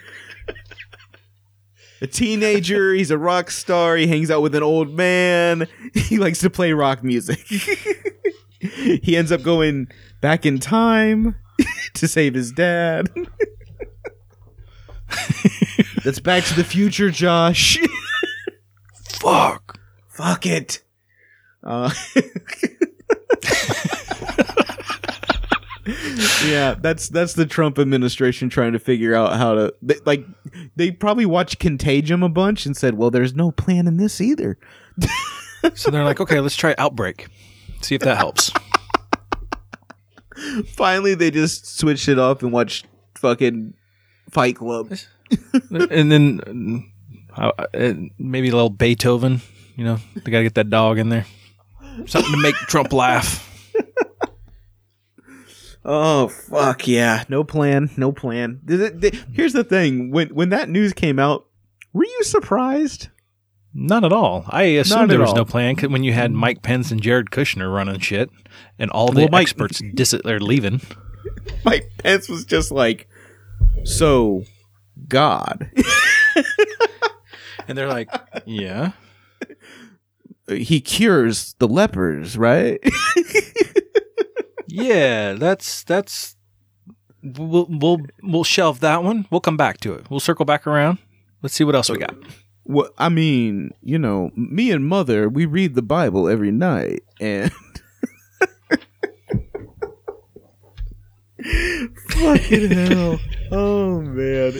[2.00, 3.96] A teenager, he's a rock star.
[3.96, 5.68] He hangs out with an old man.
[5.94, 7.40] He likes to play rock music.
[8.60, 9.88] he ends up going
[10.20, 11.36] back in time
[11.94, 13.08] to save his dad.
[16.04, 17.78] That's Back to the Future, Josh.
[19.08, 19.80] Fuck.
[20.08, 20.82] Fuck it.
[21.64, 21.90] Uh,
[26.44, 30.24] yeah, that's that's the Trump administration trying to figure out how to they, like.
[30.74, 34.58] They probably watched Contagion a bunch and said, "Well, there's no plan in this either."
[35.74, 37.26] So they're like, okay, let's try Outbreak.
[37.80, 38.52] See if that helps.
[40.66, 43.74] Finally, they just switched it up and watched fucking
[44.30, 44.92] Fight Club.
[45.70, 46.92] and then
[47.36, 49.40] uh, uh, maybe a little Beethoven.
[49.76, 51.26] You know, they got to get that dog in there.
[52.06, 53.42] Something to make Trump laugh.
[55.88, 57.22] Oh fuck yeah!
[57.28, 58.60] No plan, no plan.
[59.32, 61.46] Here's the thing: when when that news came out,
[61.92, 63.08] were you surprised?
[63.72, 64.44] Not at all.
[64.48, 65.36] I assumed there was all.
[65.36, 68.30] no plan 'cause when you had Mike Pence and Jared Kushner running shit,
[68.80, 70.80] and all the Well, Mike- experts dis- are leaving.
[71.64, 73.06] Mike Pence was just like,
[73.84, 74.42] "So,
[75.08, 75.70] God,
[77.68, 78.08] And they're like,
[78.44, 78.92] yeah.
[80.48, 82.78] He cures the lepers, right?"
[84.68, 86.36] Yeah, that's that's
[87.22, 89.26] we'll we'll we'll shelve that one.
[89.30, 90.10] We'll come back to it.
[90.10, 90.98] We'll circle back around.
[91.42, 92.14] Let's see what else we got.
[92.64, 97.52] well, I mean, you know, me and Mother, we read the Bible every night, and
[102.10, 103.20] fucking hell,
[103.52, 104.52] oh man,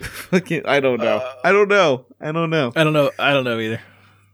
[0.00, 2.72] fucking, I don't know, uh, I don't know, I don't know.
[2.74, 3.10] I don't know.
[3.18, 3.80] I don't know either.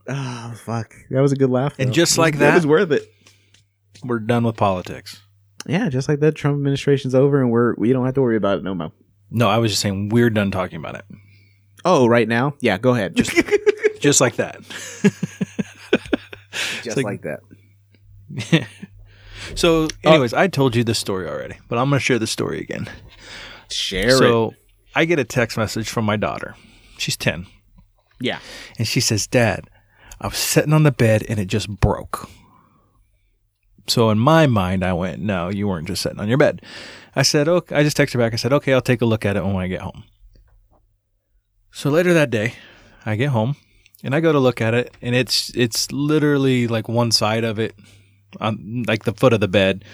[0.08, 2.66] Oh fuck, that was a good laugh, And just It was- like it that- was
[2.66, 3.10] worth it.
[4.04, 5.22] We're done with politics.
[5.66, 8.58] Yeah, just like that, Trump administration's over, and we're we don't have to worry about
[8.58, 8.92] it no more.
[9.30, 11.04] No, I was just saying we're done talking about it.
[11.84, 13.32] Oh, right now, yeah, go ahead, just
[14.04, 14.60] Just like that.
[16.82, 17.40] just like- like that.
[19.54, 20.10] so, oh.
[20.10, 22.86] anyways, I told you this story already, but I'm going to share the story again.
[23.70, 24.56] Share so, it.
[24.94, 26.54] I get a text message from my daughter.
[26.98, 27.46] She's 10.
[28.20, 28.40] Yeah.
[28.76, 29.70] And she says, Dad,
[30.20, 32.28] I was sitting on the bed and it just broke.
[33.86, 36.62] So in my mind, I went, No, you weren't just sitting on your bed.
[37.14, 37.74] I said, Okay.
[37.76, 38.32] I just texted her back.
[38.32, 40.04] I said, Okay, I'll take a look at it when I get home.
[41.72, 42.54] So later that day,
[43.04, 43.56] I get home
[44.02, 47.58] and I go to look at it, and it's it's literally like one side of
[47.58, 47.74] it,
[48.40, 49.84] on like the foot of the bed,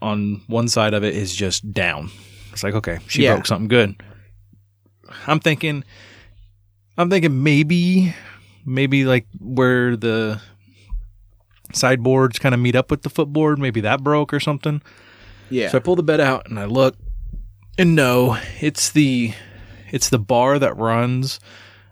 [0.00, 2.10] on one side of it is just down.
[2.52, 3.34] It's like, okay, she Yeah.
[3.34, 3.94] broke something good.
[5.26, 5.84] I'm thinking,
[6.98, 8.14] I'm thinking maybe,
[8.66, 10.40] maybe like where the
[11.72, 14.82] sideboards kind of meet up with the footboard, maybe that broke or something.
[15.50, 15.68] Yeah.
[15.70, 16.96] So I pull the bed out and I look,
[17.78, 19.32] and no, it's the
[19.90, 21.40] it's the bar that runs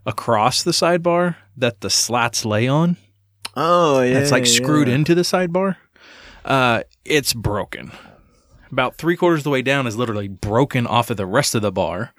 [0.07, 2.97] across the sidebar that the slats lay on.
[3.57, 4.95] Oh yeah, It's like screwed yeah.
[4.95, 5.77] into the sidebar.
[6.45, 7.93] Uh, it's broken.
[8.73, 11.61] About three quarters of the way down is literally broken off of the rest of
[11.63, 12.15] the bar,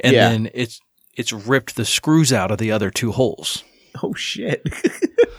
[0.00, 0.30] and Yeah.
[0.30, 0.80] then it's
[1.16, 3.62] it's ripped the screws out of the other two holes.
[4.02, 4.62] Oh shit.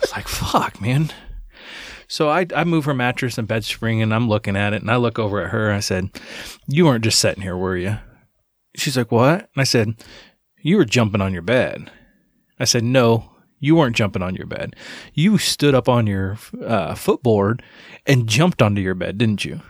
[0.04, 1.12] It's like fuck, man.
[2.12, 4.92] So I I move her mattress and bed spring, and I'm looking at it, and
[4.92, 5.70] I look over at her.
[5.70, 6.10] And I said,
[6.68, 8.00] "You weren't just sitting here, were you?"
[8.76, 9.96] She's like, "What?" And I said,
[10.62, 11.90] "You were jumping on your bed."
[12.60, 14.76] I said, "No, you weren't jumping on your bed.
[15.14, 17.64] You stood up on your uh, footboard
[18.06, 19.62] and jumped onto your bed, didn't you?"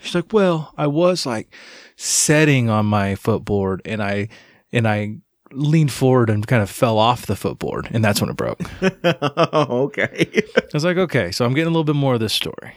[0.00, 1.54] She's like, "Well, I was like
[1.94, 4.26] setting on my footboard, and I
[4.72, 5.18] and I."
[5.52, 8.60] leaned forward and kind of fell off the footboard and that's when it broke
[9.04, 10.28] okay.
[10.56, 12.74] I was like, okay, so I'm getting a little bit more of this story.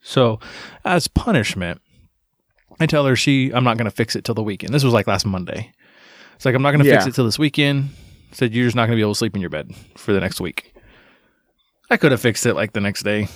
[0.00, 0.38] So,
[0.84, 1.80] as punishment,
[2.80, 4.72] I tell her she I'm not going to fix it till the weekend.
[4.74, 5.72] This was like last Monday.
[6.36, 7.90] It's like I'm not going to fix it till this weekend.
[8.32, 10.20] Said you're just not going to be able to sleep in your bed for the
[10.20, 10.74] next week.
[11.90, 13.28] I could have fixed it like the next day,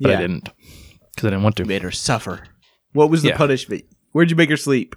[0.00, 0.18] but Yeah.
[0.18, 0.48] I didn't
[1.14, 1.64] because I didn't want to.
[1.64, 2.44] made her suffer.
[2.92, 3.36] What was the Yeah.
[3.36, 3.84] punishment?
[4.12, 4.94] Where'd you make her sleep?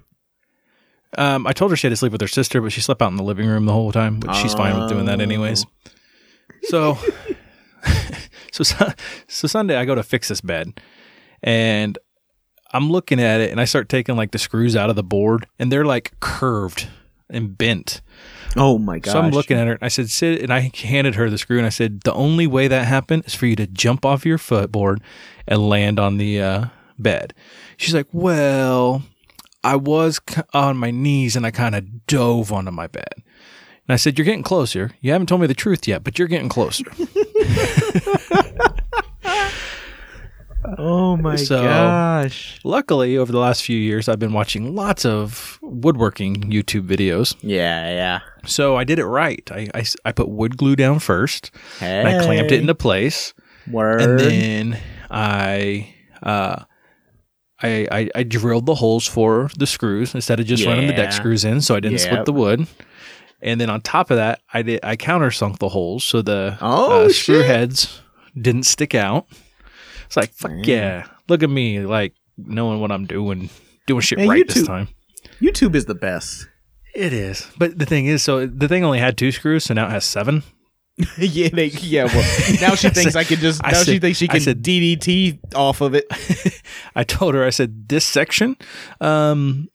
[1.18, 3.10] Um, I told her she had to sleep with her sister, but she slept out
[3.10, 5.66] in the living room the whole time, which she's fine with doing that anyways.
[6.62, 6.96] So,
[8.52, 8.64] so,
[9.28, 10.80] so Sunday I go to fix this bed,
[11.42, 11.98] and
[12.72, 15.46] I'm looking at it, and I start taking like the screws out of the board,
[15.58, 16.88] and they're like curved
[17.28, 18.00] and bent.
[18.56, 19.12] Oh my god.
[19.12, 21.58] So I'm looking at her, and I said, "Sit," and I handed her the screw,
[21.58, 24.38] and I said, "The only way that happened is for you to jump off your
[24.38, 25.02] footboard
[25.46, 26.64] and land on the uh,
[26.98, 27.34] bed."
[27.76, 29.02] She's like, "Well."
[29.64, 30.20] I was
[30.52, 33.12] on my knees and I kind of dove onto my bed.
[33.16, 34.92] And I said, You're getting closer.
[35.00, 36.84] You haven't told me the truth yet, but you're getting closer.
[40.78, 42.60] Oh my So- gosh.
[42.62, 47.34] Luckily, over the last few years, I've been watching lots of woodworking YouTube videos.
[47.42, 48.20] Yeah, yeah.
[48.46, 49.42] So I did it right.
[49.52, 53.34] I I put wood glue down first, and I clamped it into place.
[53.68, 54.02] Word.
[54.02, 54.78] And then
[55.10, 56.62] I, uh,
[57.62, 61.12] I, I, I drilled the holes for the screws instead of just running the deck
[61.12, 62.08] screws in, so I didn't Yep.
[62.10, 62.66] split the wood.
[63.40, 67.04] And then on top of that, I did I countersunk the holes so the Oh,
[67.04, 68.00] uh, screw heads
[68.40, 69.26] didn't stick out.
[70.06, 73.50] It's like fuck yeah, look at me like knowing what I'm doing,
[73.86, 74.88] doing shit Man, right YouTube- this time.
[75.40, 76.48] YouTube is the best.
[76.94, 79.86] It is, but the thing is, so the thing only had two screws, so now
[79.86, 80.42] it has seven.
[81.18, 82.04] yeah, they, yeah.
[82.04, 82.24] Well,
[82.60, 83.62] now she thinks I can just.
[83.62, 86.06] Now she thinks she I can said- DDT off of it.
[86.94, 88.56] I told her, I said, this section,
[89.00, 89.68] um,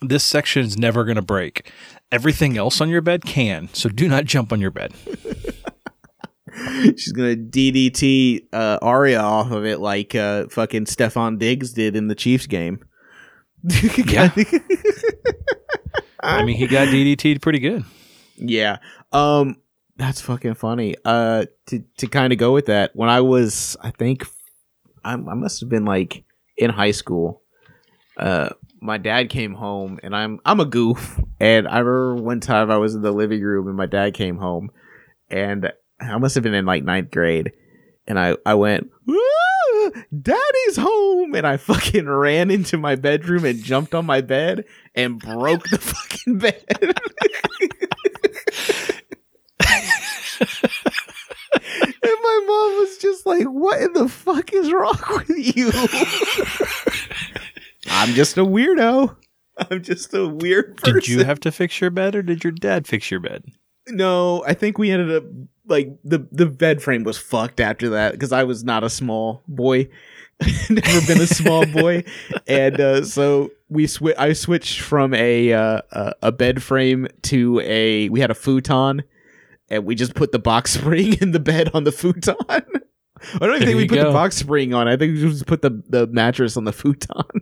[0.00, 1.70] this section is never going to break.
[2.10, 4.92] Everything else on your bed can, so do not jump on your bed.
[6.54, 12.08] She's gonna DDT uh, Arya off of it like uh, fucking Stefon Diggs did in
[12.08, 12.84] the Chiefs game.
[14.04, 14.30] Yeah.
[16.22, 17.84] I mean, he got DDT'd pretty good.
[18.36, 18.78] Yeah.
[19.12, 19.56] Um
[20.02, 20.96] that's fucking funny.
[21.04, 24.26] Uh to to kind of go with that, when I was I think
[25.04, 26.24] I, I must have been like
[26.56, 27.42] in high school.
[28.16, 32.68] Uh my dad came home and I'm I'm a goof and I remember one time
[32.68, 34.70] I was in the living room and my dad came home
[35.30, 37.52] and I must have been in like ninth grade
[38.08, 43.62] and I I went "Ah, Daddy's home and I fucking ran into my bedroom and
[43.62, 44.64] jumped on my bed
[44.96, 46.64] and broke the fucking bed.
[50.42, 55.70] and my mom was just like, "What in the fuck is wrong with you?"
[57.90, 59.16] I'm just a weirdo.
[59.70, 60.94] I'm just a weird person.
[60.94, 63.44] Did you have to fix your bed, or did your dad fix your bed?
[63.88, 65.24] No, I think we ended up
[65.66, 69.42] like the the bed frame was fucked after that because I was not a small
[69.48, 69.88] boy,
[70.70, 72.04] never been a small boy,
[72.46, 77.60] and uh, so we swi- I switched from a uh, a a bed frame to
[77.60, 79.02] a we had a futon,
[79.68, 82.36] and we just put the box spring in the bed on the futon.
[82.48, 82.60] I
[83.38, 84.88] don't even There think we put the box spring on.
[84.88, 87.22] I think we just put the the mattress on the futon.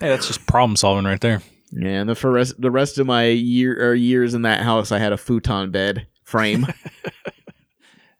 [0.00, 1.40] Hey, that's just problem solving right there.
[1.70, 4.90] Yeah, and the for rest the rest of my year or years in that house,
[4.90, 6.66] I had a futon bed frame.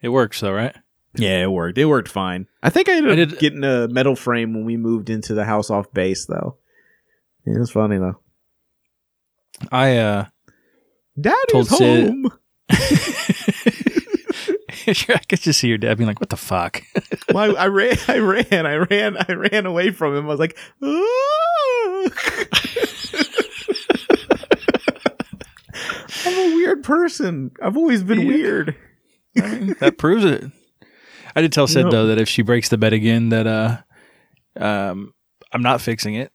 [0.00, 0.74] It works though, right?
[1.16, 1.76] Yeah, it worked.
[1.78, 2.46] It worked fine.
[2.62, 5.34] I think I ended I up did- getting a metal frame when we moved into
[5.34, 6.58] the house off base, though.
[7.44, 8.20] It was funny though.
[9.72, 10.26] I uh,
[11.20, 12.28] Daddy's Told Sid- home.
[14.86, 16.82] I could just see your dad being like, "What the fuck?"
[17.32, 20.24] well, I, I ran, I ran, I ran, I ran away from him.
[20.24, 20.56] I was like.
[26.26, 27.50] I'm a weird person.
[27.62, 28.26] I've always been Yeah.
[28.28, 28.76] weird.
[29.36, 30.44] I mean, that proves it.
[31.34, 31.90] I did tell Sid No.
[31.90, 33.78] though that if she breaks the bed again, that uh,
[34.56, 35.12] um,
[35.52, 36.30] I'm not fixing it.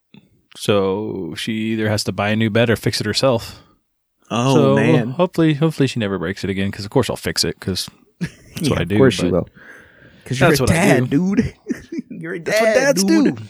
[0.57, 3.61] So she either has to buy a new bed or fix it herself.
[4.31, 6.69] Oh so man, hopefully, hopefully she never breaks it again.
[6.71, 7.59] Because of course I'll fix it.
[7.59, 7.89] Because
[8.55, 8.95] That's what I do.
[8.95, 9.47] Of course you will.
[10.23, 11.53] Because you're a dad, dude.
[12.09, 12.53] you're a dad.
[12.53, 13.35] That's what dads dude.
[13.35, 13.43] do.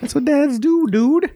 [0.00, 1.32] That's what dads do, dude.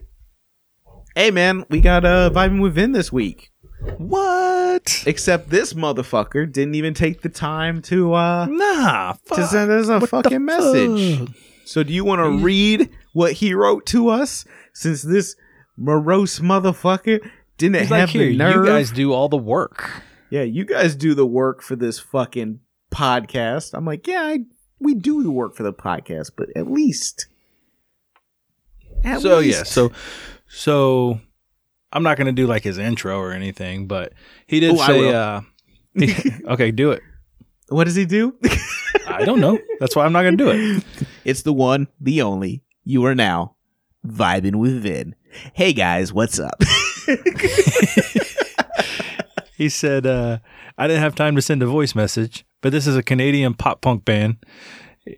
[1.15, 3.49] Hey man, we got uh vibing with Vin this week.
[3.97, 5.03] What?
[5.05, 9.13] Except this motherfucker didn't even take the time to uh Nah.
[9.13, 9.49] to Fuck.
[9.49, 11.19] send us a What fucking message.
[11.19, 11.29] fuck?
[11.65, 14.45] So do you want to read what he wrote to us?
[14.73, 15.35] Since this
[15.75, 18.55] morose motherfucker didn't He's have like, here, the nerve.
[18.55, 20.03] you guys do all the work.
[20.29, 22.59] yeah, you guys do the work for this fucking
[22.91, 23.71] podcast.
[23.73, 24.39] I'm like, yeah, I,
[24.79, 27.27] we do the work for the podcast, but at least.
[29.03, 29.57] At so least.
[29.57, 29.91] yeah, so
[30.47, 31.19] so
[31.91, 34.13] I'm not gonna do like his intro or anything, but
[34.47, 35.41] he did Oh, I say, uh,
[36.53, 37.01] okay, do it.
[37.69, 38.35] what does he do?
[39.07, 39.57] I don't know.
[39.79, 40.83] That's why I'm not gonna do it.
[41.25, 42.63] It's the one, the only.
[42.85, 43.55] You are now
[44.05, 45.13] vibing with Vin.
[45.53, 46.61] Hey guys, what's up?
[49.57, 50.37] He said, uh,
[50.77, 53.81] I didn't have time to send a voice message, but this is a Canadian pop
[53.81, 54.37] punk band.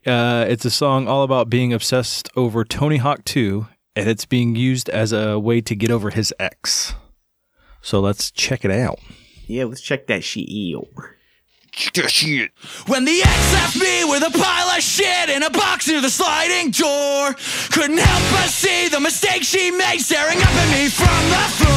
[0.08, 4.56] Uh, it's a song all about being obsessed over Tony Hawk 2, and it's being
[4.56, 6.94] used as a way to get over his ex.
[7.82, 9.00] So let's check it out.
[9.48, 10.48] yeah, let's check that shit.
[12.88, 16.10] When the ex left me with a pile of shit in a box near the
[16.10, 17.34] sliding door.
[17.72, 21.69] Couldn't help but see the mistake she made staring up at me from the floor.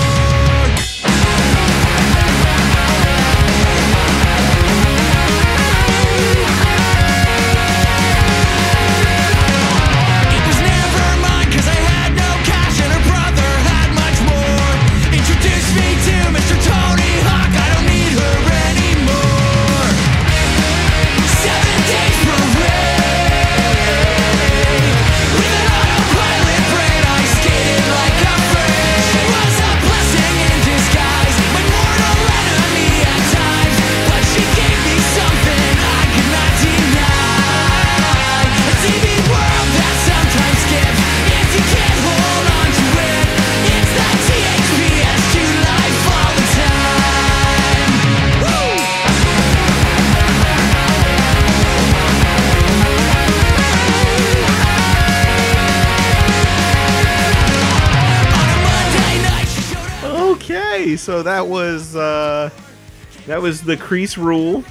[60.97, 62.51] So that was uh
[63.27, 64.65] that was the crease rule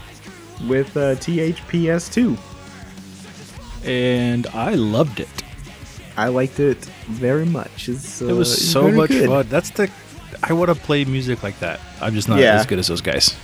[0.67, 2.37] with uh, THPS2.
[3.85, 5.29] And I loved it.
[6.17, 6.77] I liked it
[7.09, 7.89] very much.
[7.89, 7.93] Uh,
[8.27, 9.27] It was so much good.
[9.29, 9.47] fun.
[9.49, 9.89] That's the.
[10.43, 11.79] I want to play music like that.
[12.01, 12.55] I'm just not Yeah.
[12.59, 13.35] as good as those guys.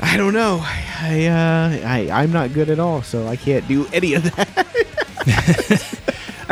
[0.00, 0.60] I don't know.
[0.64, 4.66] I uh I I'm not good at all, so I can't do any of that.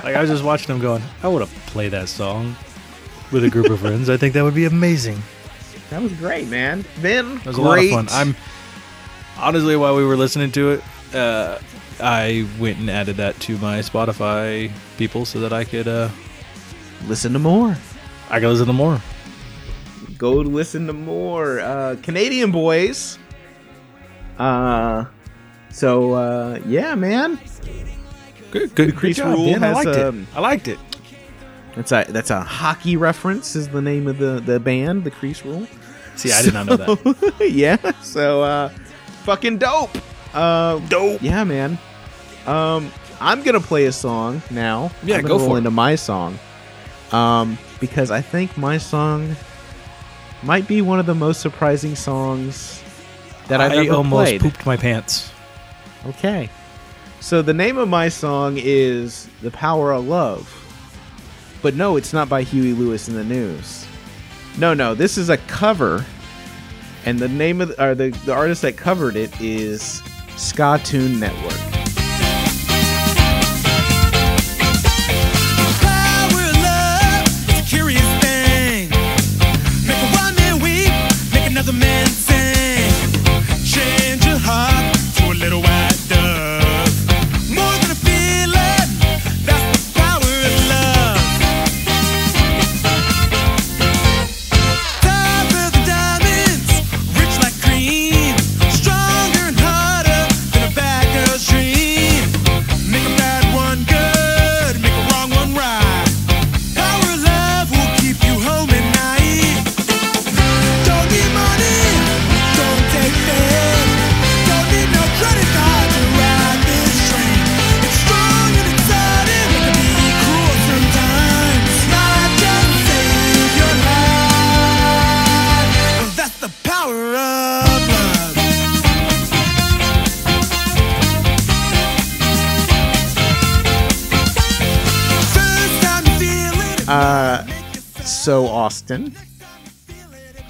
[0.04, 2.56] Like I was just watching them going, I want to play that song
[3.32, 4.08] with a group of friends.
[4.10, 5.20] I think that would be amazing.
[5.90, 6.82] That was great, man.
[7.00, 7.90] Vin, It was great.
[7.90, 8.28] a lot of fun.
[8.28, 8.36] I'm
[9.38, 11.58] honestly while we were listening to it, uh,
[12.00, 16.08] I went and added that to my Spotify people so that I could uh,
[17.08, 17.76] listen to more.
[18.30, 19.00] I could listen to more.
[20.16, 21.60] Go listen to more.
[21.60, 23.18] Uh Canadian boys.
[24.38, 25.06] Uh
[25.70, 27.40] so uh yeah, man.
[28.50, 29.64] Good, good, good job, Rule man.
[29.64, 30.36] I liked um, it.
[30.36, 30.78] I liked it.
[31.74, 35.44] That's a that's a hockey reference is the name of the the band, the Crease
[35.44, 35.66] Rule.
[36.16, 37.34] See, I did not know that.
[37.50, 37.76] yeah.
[38.02, 38.68] So uh
[39.24, 39.90] fucking dope.
[40.34, 41.22] Uh Dope.
[41.22, 41.78] yeah, man.
[42.46, 42.90] Um
[43.22, 44.90] I'm going to play a song now.
[45.02, 45.58] Yeah, I'm gonna go roll for it.
[45.58, 46.38] into my song.
[47.12, 49.36] Um because I think my song
[50.42, 52.82] might be one of the most surprising songs
[53.48, 54.40] that I've I ever almost played.
[54.40, 55.30] pooped my pants.
[56.06, 56.48] Okay.
[57.20, 60.56] So the name of my song is The Power of Love.
[61.62, 63.86] But no, it's not by Huey Lewis in the News.
[64.58, 66.04] No, no, this is a cover.
[67.04, 70.02] And the name of the, or the, the artist that covered it is
[70.36, 71.69] Ska Tune Network.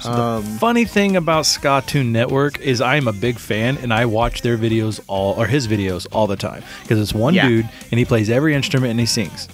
[0.03, 4.41] Um, Funny thing about Ska Tune Network is I'm a big fan and I watch
[4.41, 7.47] their videos all or his videos all the time because it's one Yeah.
[7.47, 9.47] dude and he plays every instrument and he sings.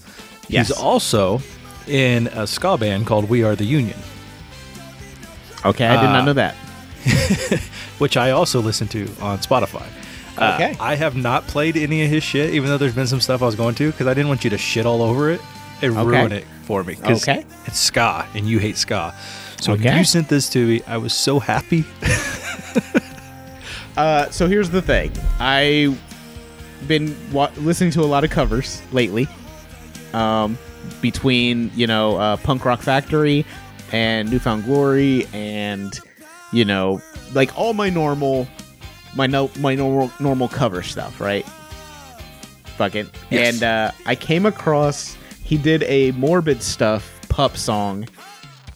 [0.48, 0.70] Yes.
[0.70, 1.42] He's also
[1.86, 3.98] in a ska band called We Are the Union,
[5.66, 6.56] okay, I did uh, not know that.
[7.98, 9.86] which I also listen to on Spotify.
[10.38, 10.76] Uh, Okay.
[10.80, 13.46] I have not played any of his shit, even though there's been some stuff I
[13.46, 15.42] was going to, because I didn't want you to shit all over it
[15.82, 16.96] and ruin it for me.
[16.96, 17.46] 'cause Okay.
[17.66, 19.14] It's ska, and you hate ska.
[19.62, 21.84] So when you sent this to me, I was so happy.
[23.98, 25.12] Uh, so here's the thing.
[25.40, 26.00] I've
[26.88, 29.28] been wa- listening to a lot of covers lately.
[30.14, 30.56] Um,
[31.02, 33.44] between you know uh, Punk Rock Factory
[33.92, 36.00] and Newfound Glory, and
[36.54, 37.02] you know
[37.34, 38.48] like all my normal,
[39.16, 41.46] my no my normal normal cover stuff, right?
[42.78, 43.10] Fucking.
[43.32, 43.56] Yes.
[43.56, 45.18] And uh, I came across
[45.48, 48.06] he did a Morbid Stuff pup song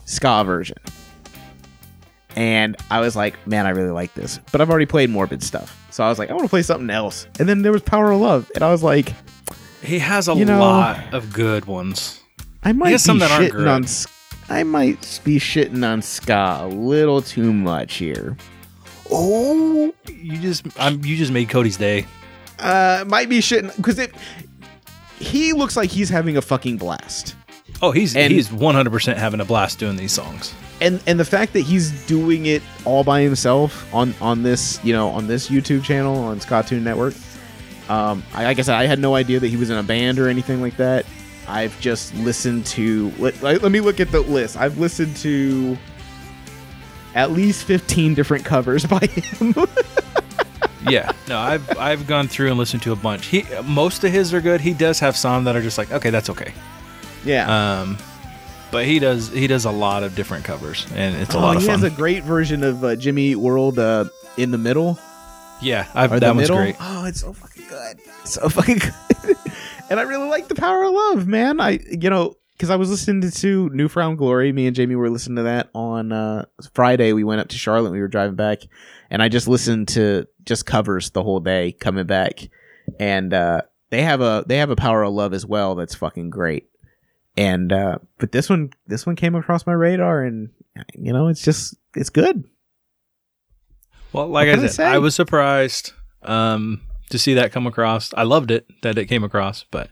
[0.06, 0.78] ska version.
[2.36, 4.40] And I was like, man, I really like this.
[4.54, 5.78] But I've already played Morbid stuff.
[5.92, 7.28] So I was like, I want to play something else.
[7.40, 8.50] And then there was Power of Love.
[8.56, 9.12] And I was like,
[9.84, 12.22] He has a You know- lot of good ones.
[12.64, 13.68] I might be some that aren't shitting
[14.50, 18.38] on I might be shitting on ska a little too much here.
[19.12, 22.06] Oh, you just I'm, you just made Cody's day.
[22.60, 24.14] Uh might be shitting because it
[25.22, 27.36] he looks like he's having a fucking blast.
[27.82, 30.54] Oh, he's And- he's 100% having a blast doing these songs.
[30.82, 34.94] and and the fact that he's doing it all by himself on on this you
[34.94, 37.14] know on this YouTube channel on Scotoon Network.
[37.90, 40.18] Um, I, like I said, I had no idea that he was in a band
[40.20, 41.06] or anything like that.
[41.48, 44.56] I've just listened to let, let let me look at the list.
[44.58, 45.78] I've listened to
[47.16, 49.54] at least fifteen different covers by him.
[50.90, 53.28] Yeah, no, I've I've gone through and listened to a bunch.
[53.28, 54.62] He most of his are good.
[54.62, 56.54] He does have some that are just like okay, that's okay.
[57.24, 57.98] yeah, Um,
[58.72, 61.56] but he does he does a lot of different covers, and it's a oh, lot
[61.56, 61.80] of he fun.
[61.82, 64.06] has a great version of uh, Jimmy Eat World uh,
[64.38, 64.98] in the middle.
[65.62, 66.58] yeah, I've, or that one's middle.
[66.58, 66.76] great.
[66.80, 68.00] Oh, it's so fucking good.
[68.24, 68.80] So fucking
[69.24, 69.38] good.
[69.90, 71.60] and I really like the power of love, man.
[71.60, 74.52] I you know because I was listening to Newfound Glory.
[74.52, 76.46] Me and Jamie were listening to that on uh,
[76.76, 77.12] Friday.
[77.12, 77.90] We went up to Charlotte.
[77.90, 78.60] We were driving back,
[79.10, 82.50] and I just listened to just covers the whole day coming back.
[83.00, 85.74] And uh, they have a they have a power of love as well.
[85.74, 86.70] That's fucking great.
[87.36, 90.52] And uh, but this one this one came across my radar, and
[90.94, 92.44] you know it's just it's good.
[94.14, 94.86] Well, like I I said, say?
[94.86, 98.14] I was surprised um, to see that come across.
[98.14, 99.90] I loved it that it came across, but.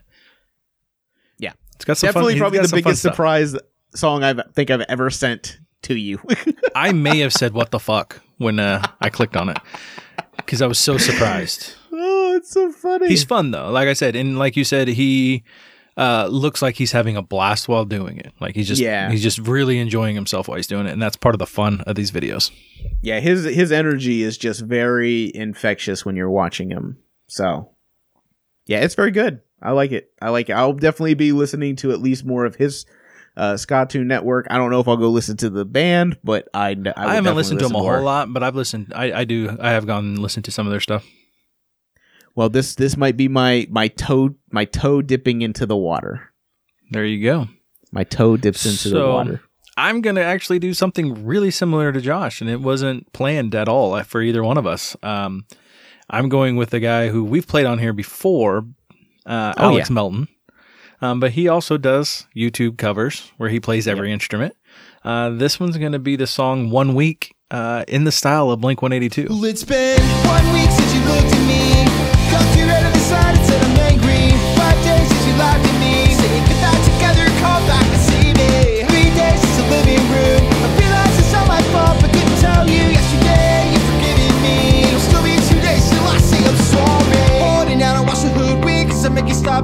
[1.80, 3.56] It's got some Definitely fun, probably the biggest surprise
[3.94, 6.20] song I think I've ever sent to you.
[6.74, 9.56] I may have said "what the fuck" when uh, I clicked on it
[10.36, 11.74] because I was so surprised.
[11.90, 13.08] oh, it's so funny.
[13.08, 15.42] He's fun though, like I said, and like you said, he
[15.96, 18.34] uh, looks like he's having a blast while doing it.
[18.40, 19.10] Like he's just Yeah.
[19.10, 21.80] he's just really enjoying himself while he's doing it, and that's part of the fun
[21.86, 22.50] of these videos.
[23.00, 26.98] yeah, his his energy is just very infectious when you're watching him.
[27.26, 27.70] So,
[28.66, 29.40] yeah, it's very good.
[29.62, 30.10] I like it.
[30.20, 30.54] I like it.
[30.54, 32.86] I'll definitely be listening to at least more of his
[33.36, 34.46] uh, Scotoon Network.
[34.50, 37.36] I don't know if I'll go listen to the band, but I I, I, haven't
[37.36, 38.92] listened to him a whole lot, but I've listened.
[38.94, 39.56] I, I do.
[39.60, 41.06] I have gone and listened to some of their stuff.
[42.34, 46.32] Well, this this might be my my toe my toe dipping into the water.
[46.90, 47.48] There you go.
[47.92, 49.42] My toe dips into the water.
[49.76, 54.02] I'm gonna actually do something really similar to Josh, and it wasn't planned at all
[54.04, 54.96] for either one of us.
[55.02, 55.46] Um,
[56.08, 58.66] I'm going with the guy who we've played on here before,
[59.30, 60.28] uh, Oh, Alex Melton.
[61.02, 64.54] Um, but he also does YouTube covers where he plays every instrument.
[65.02, 68.60] Uh, this one's going to be the song One Week uh, in the style of
[68.60, 69.28] Blink 182.
[69.30, 69.40] Well,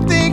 [0.02, 0.25] stop.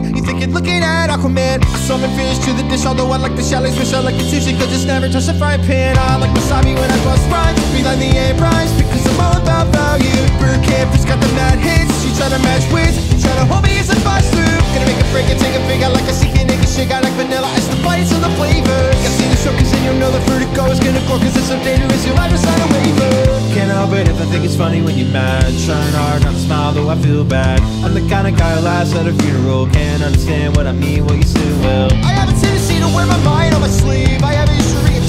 [0.44, 1.64] You're looking at Aquaman.
[1.64, 4.28] I summon fish to the dish, although I like the shallots, wish I like the
[4.28, 5.96] sushi, cause it's never touch the frying pan.
[5.96, 9.40] I like wasabi when I bust rhymes, Be like the air rhymes, because I'm all
[9.40, 10.12] about value.
[10.44, 12.92] Bird campers got the mad hits, she try to match with,
[13.24, 14.60] try to hold me as a bust through.
[14.76, 17.00] Gonna make a break and take a fig, I like a secret nigga shit, I
[17.00, 19.96] like vanilla, it's the bites and the flavor I see the show, cause then you'll
[19.96, 23.32] know the vertigo is gonna grow, cause it's so dangerous, you'll ever sign a waiver.
[23.56, 25.46] Can't help it if I think it's funny when you're mad.
[25.64, 27.62] Trying hard not to smile, though I feel bad.
[27.86, 29.70] I'm the kind of guy who laughs at a funeral.
[29.70, 31.30] Can't understand understand what I mean, well you
[31.62, 34.24] will I have a to wear my mind on my sleeve.
[34.24, 34.58] I haven't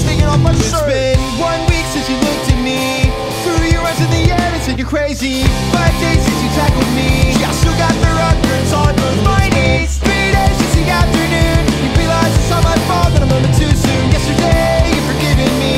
[0.05, 0.85] taking off my it's shirt.
[0.85, 3.09] It's been one week since you looked at me.
[3.41, 5.43] Through your eyes in the air and said you're crazy.
[5.73, 7.33] Five days since you tackled me.
[7.41, 8.93] Yeah, I still got the records on
[9.25, 11.61] my knees Three days since the afternoon.
[11.81, 14.05] You realize it's not my fault that I'm a too soon.
[14.13, 15.73] Yesterday you forgiven me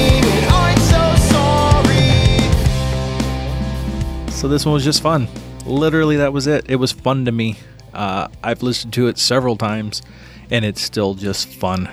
[4.30, 5.28] So this one was just fun.
[5.66, 6.70] Literally that was it.
[6.70, 7.58] It was fun to me.
[7.98, 10.02] Uh, I've listened to it several times,
[10.52, 11.89] and it's still just fun.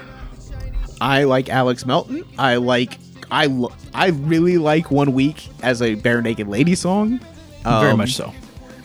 [1.00, 2.24] I like Alex Melton.
[2.38, 2.98] I like
[3.30, 7.18] I lo- I really like One Week as a bare naked lady song.
[7.64, 8.32] Very Um, much so.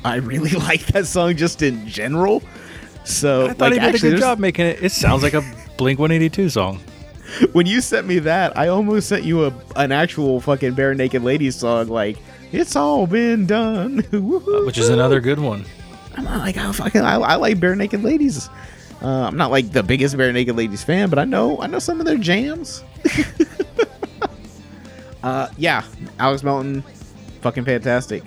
[0.04, 2.42] I really like that song just in general.
[3.04, 4.82] So I thought like, he did a good job making it.
[4.84, 5.42] It sounds like a
[5.78, 6.80] Blink 182 song.
[7.52, 11.22] when you sent me that, I almost sent you a an actual fucking bare naked
[11.24, 11.88] lady song.
[11.90, 12.18] Like
[12.52, 14.00] it's all been done,
[14.66, 15.66] which is another good one.
[16.16, 18.50] I'm not like I fucking I, I like bare naked ladies.
[19.02, 21.80] Uh, I'm not like the biggest bare naked ladies fan, but I know I know
[21.80, 22.84] some of their jams.
[25.24, 25.84] uh, yeah,
[26.20, 26.82] Alex Melton,
[27.42, 28.24] fucking fantastic.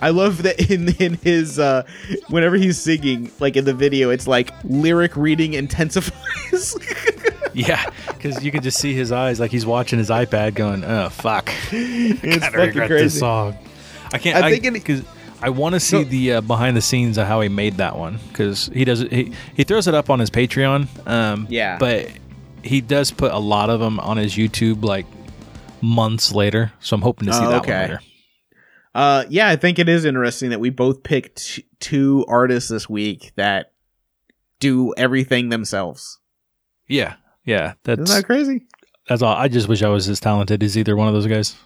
[0.00, 1.84] I love that in in his uh,
[2.28, 6.76] whenever he's singing, like in the video, it's like lyric reading intensifies.
[7.54, 11.10] Yeah, because you can just see his eyes like he's watching his iPad going, oh,
[11.10, 11.52] fuck.
[11.70, 13.04] it's Gotta fucking regret crazy.
[13.04, 13.58] this song.
[14.10, 14.42] I can't.
[14.42, 15.02] I I think because
[15.42, 16.04] I want to see No.
[16.04, 19.00] the uh, behind the scenes of how he made that one because he does.
[19.00, 20.86] He he throws it up on his Patreon.
[21.08, 21.78] Um, Yeah.
[21.78, 22.08] but
[22.62, 25.06] he does put a lot of them on his YouTube like
[25.80, 26.72] months later.
[26.80, 27.72] So I'm hoping to see Oh, that okay.
[27.72, 28.00] one later.
[28.94, 33.32] Uh, yeah, I think it is interesting that we both picked two artists this week
[33.36, 33.72] that
[34.60, 36.18] do everything themselves.
[36.86, 37.14] Yeah,
[37.44, 37.72] yeah.
[37.84, 38.62] That's Isn't that crazy?
[39.08, 39.34] that's all.
[39.34, 41.56] I just wish I was as talented as either one of those guys.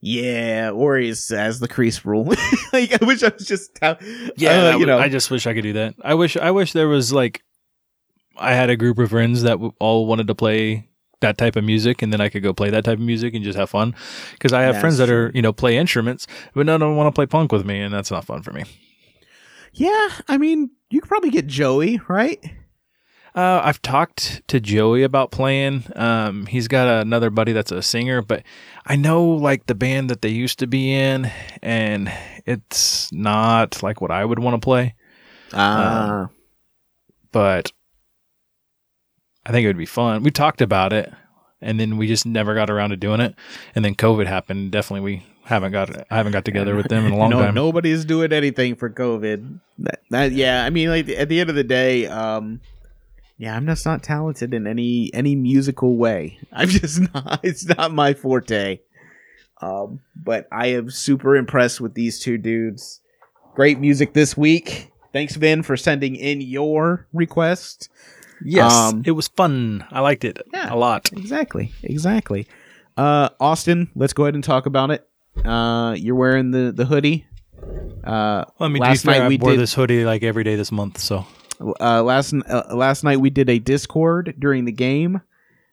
[0.00, 2.24] Yeah, or he's as the crease rule.
[2.72, 4.98] like I wish I was just Yeah, uh, you would- know.
[4.98, 5.94] I just wish I could do that.
[6.02, 7.42] I wish I wish there was like
[8.36, 10.88] I had a group of friends that w- all wanted to play
[11.20, 13.42] that type of music and then I could go play that type of music and
[13.42, 13.92] just have fun
[14.34, 16.96] because I have That's friends that are, you know, play instruments but none of them
[16.96, 18.62] want to play punk with me and that's not fun for me.
[19.72, 22.38] yeah, I mean, you could probably get Joey, right?
[23.38, 25.84] Uh, I've talked to Joey about playing.
[25.94, 28.42] Um, he's got another buddy that's a singer, but
[28.84, 31.30] I know like the band that they used to be in,
[31.62, 32.12] and
[32.46, 34.96] it's not like what I would want to play.
[35.52, 36.26] Uh,
[37.30, 37.70] But
[39.46, 40.24] I think it would be fun.
[40.24, 41.08] We talked about it,
[41.60, 43.36] and then we just never got around to doing it.
[43.72, 44.72] And then COVID happened.
[44.72, 45.96] Definitely, we haven't got.
[46.10, 47.54] I haven't got together with them in a long no, time.
[47.54, 49.60] nobody's doing anything for COVID.
[49.78, 52.60] That, that, yeah, I mean, like at the end of the day, um,
[53.38, 56.38] yeah, I'm just not talented in any any musical way.
[56.52, 57.40] I'm just not.
[57.42, 58.80] It's not my forte.
[59.60, 63.00] Um, but I am super impressed with these two dudes.
[63.54, 64.92] Great music this week.
[65.12, 67.88] Thanks, Vin, for sending in your request.
[68.44, 69.84] Yes, Um, it was fun.
[69.90, 70.72] I liked it Yeah.
[70.72, 71.10] a lot.
[71.12, 71.72] Exactly.
[71.82, 72.46] Exactly.
[72.96, 75.08] Uh, Austin, let's go ahead and talk about it.
[75.44, 77.26] Uh, you're wearing the the hoodie.
[78.04, 79.60] Uh, Well, I mean, last be fair, night I we wore did.
[79.60, 80.98] this hoodie like every day this month.
[80.98, 81.26] So,
[81.60, 85.20] Uh, last uh, last night we did a Discord during the game.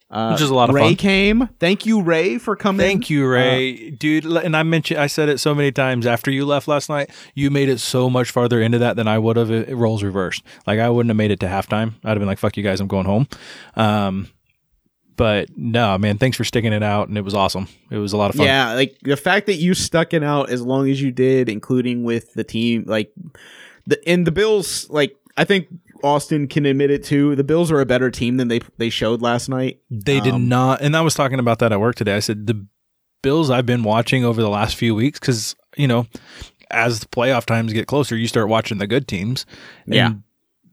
[0.10, 0.96] Uh, Which is a lot of Ray fun.
[0.98, 1.50] came.
[1.60, 2.80] Thank you, Ray, for coming.
[2.86, 4.26] thank you, Ray, dude.
[4.26, 7.10] And I mentioned, I said it so many times after you left last night.
[7.34, 9.50] You made it so much farther into that than I would have.
[9.50, 10.44] It, it roles reversed.
[10.68, 11.94] Like I wouldn't have made it to halftime.
[12.04, 13.28] I'd have been like, "Fuck you guys, I'm going home."
[13.76, 14.28] Um,
[15.18, 17.68] but no, man, thanks for sticking it out, and it was awesome.
[17.90, 18.46] It was a lot of fun.
[18.46, 22.04] Yeah, like the fact that you stuck it out as long as you did, including
[22.04, 23.12] with the team, like
[23.88, 25.68] the and the Bills, like I think
[26.04, 27.36] Austin can admit it too.
[27.36, 29.80] The Bills are a better team than they they showed last night.
[29.90, 32.16] They did Um, not, and I was talking about that at work today.
[32.16, 32.66] I said the
[33.22, 36.08] Bills I've been watching over the last few weeks because you know,
[36.72, 39.46] as the playoff times get closer, you start watching the good teams,
[39.86, 40.12] and- Yeah.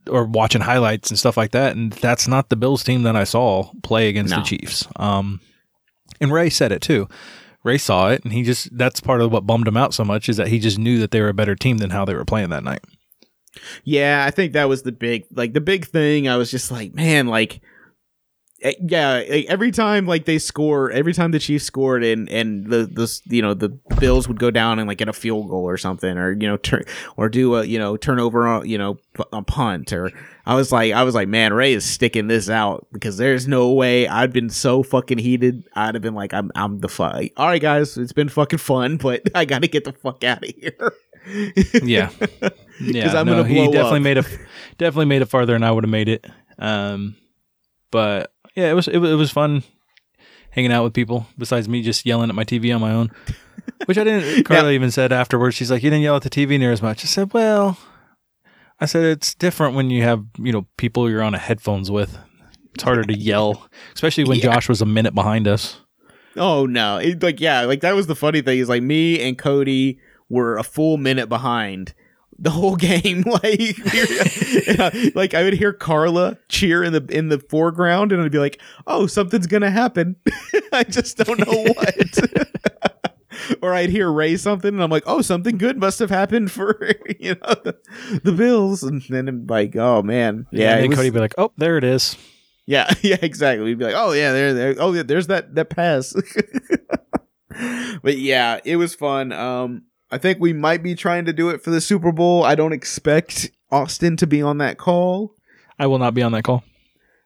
[0.09, 1.75] or watching highlights and stuff like that.
[1.75, 4.37] And that's not the Bills team that I saw play against No.
[4.39, 4.87] the Chiefs.
[4.97, 5.39] Um,
[6.21, 7.07] and Ray said it too.
[7.63, 10.29] Ray saw it, and he just that's part of what bummed him out so much
[10.29, 12.25] is that he just knew that they were a better team than how they were
[12.25, 12.81] playing that night.
[13.83, 16.27] Yeah, I think that was the big like the big thing.
[16.27, 17.61] I was just like, man, like
[18.61, 22.65] eh, yeah, like, every time like they score, every time the Chiefs scored and and
[22.65, 25.65] the the you know the Bills would go down and like get a field goal
[25.65, 26.83] or something or you know turn
[27.17, 28.97] or do a you know turnover on you know
[29.31, 30.11] a punt or
[30.45, 33.71] I was like I was like man Ray is sticking this out because there's no
[33.71, 37.47] way I'd been so fucking heated I'd have been like I'm I'm the fuck all
[37.47, 40.49] right guys it's been fucking fun but I got to get the fuck out of
[40.55, 40.93] here
[41.83, 42.09] Yeah,
[42.81, 43.11] yeah.
[43.19, 44.03] I'm no, gonna he definitely up.
[44.03, 44.23] made a
[44.77, 46.25] definitely made it farther than I would have made it.
[46.59, 47.15] Um,
[47.91, 49.63] but yeah, it was it, was- it was fun
[50.51, 53.09] hanging out with people besides me just yelling at my TV on my own,
[53.85, 54.43] which I didn't.
[54.45, 57.03] Carla even said afterwards, she's like, "You didn't yell at the TV near as much."
[57.03, 57.77] I said, "Well,
[58.79, 62.17] I said it's different when you have you know people you're on a headphones with.
[62.75, 64.45] It's harder to yell, especially when Yeah.
[64.53, 65.79] Josh was a minute behind us."
[66.35, 66.97] Oh no!
[66.97, 69.99] It, like yeah, like that was the funny thing is like me and Cody
[70.29, 71.93] were a full minute behind
[72.39, 73.23] the whole game.
[73.25, 78.39] like, like I would hear Carla cheer in the in the foreground, and I'd be
[78.39, 80.15] like, "Oh, something's gonna happen."
[80.73, 82.19] I just don't know what.
[83.61, 86.89] or I'd hear Ray something, and I'm like, oh, something good must have happened for
[87.19, 87.77] you know the,
[88.23, 91.15] the Bills, and then I'm like, oh man, yeah, and it then was- Cody would
[91.15, 92.15] be like, "Oh, there it is."
[92.65, 93.65] yeah, yeah, exactly.
[93.65, 96.13] We'd be like, oh yeah, there, there, oh yeah, there's that that pass.
[98.01, 99.31] but yeah, it was fun.
[99.31, 102.43] Um, I think we might be trying to do it for the Super Bowl.
[102.43, 105.35] I don't expect Austin to be on that call.
[105.79, 106.63] I will not be on that call.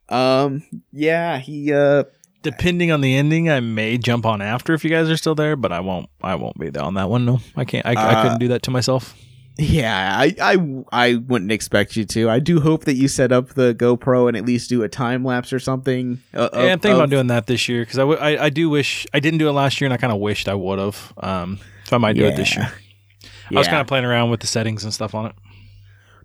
[0.09, 2.03] Um, yeah, he uh
[2.43, 5.55] Depending on the ending, I may jump on after if you guys are still there,
[5.57, 6.07] but I won't.
[6.21, 7.25] I won't be there on that one.
[7.25, 7.85] No, I can't.
[7.85, 9.15] I, I Uh, couldn't do that to myself.
[9.57, 12.29] Yeah, I, I I wouldn't expect you to.
[12.29, 15.25] I do hope that you set up the GoPro and at least do a time
[15.25, 16.21] lapse or something.
[16.33, 18.49] Uh, yeah, I'm thinking of- about doing that this year because I, w- I I
[18.49, 20.77] do wish I didn't do it last year, and I kind of wished I would
[20.79, 21.13] have.
[21.17, 22.63] Um, so I might do it this Yeah.
[22.63, 22.73] year.
[23.51, 25.31] I was kind of playing around with the settings and stuff on it.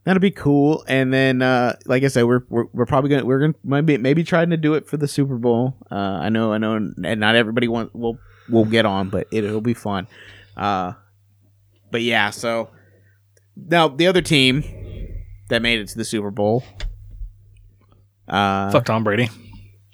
[0.05, 0.85] That'd be cool.
[0.89, 4.25] And then, uh, like I said, we're, we're we're probably gonna we're gonna maybe maybe
[4.25, 5.77] trying to do it for the Super Bowl.
[5.91, 9.45] Uh, I know I know, and not everybody want will will get on, but it,
[9.45, 10.09] it'll be fun.
[10.57, 10.95] Uh,
[11.93, 12.31] but yeah.
[12.31, 12.71] So
[13.55, 14.65] now the other team
[15.51, 16.65] that made it to the Super Bowl,
[18.27, 19.31] uh, Fuck Tom Brady.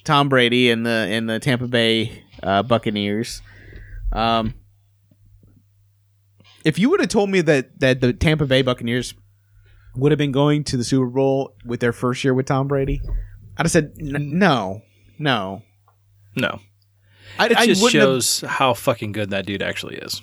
[0.04, 3.42] Tom Brady and the and the Tampa Bay uh, Buccaneers.
[4.12, 4.54] Um,
[6.68, 9.14] if you would have told me that that the Tampa Bay Buccaneers
[9.96, 13.00] would have been going to the Super Bowl with their first year with Tom Brady,
[13.56, 14.82] I'd have said "N- no,
[15.18, 15.62] no.
[16.36, 16.60] No,
[17.38, 20.22] I, it I just wouldn't have- shows how fucking good that dude actually is.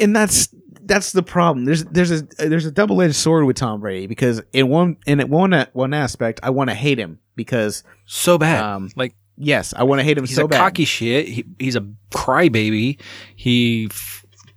[0.00, 0.48] and that's
[0.82, 1.64] that's the problem.
[1.64, 5.18] There's there's a there's a double edged sword with Tom Brady because in one in
[5.28, 8.62] one one aspect I want to hate him because So bad.
[8.62, 10.58] Um, like yes I want to hate him he's so a bad.
[10.58, 11.26] cocky shit.
[11.26, 13.00] He, he's a crybaby.
[13.34, 13.88] He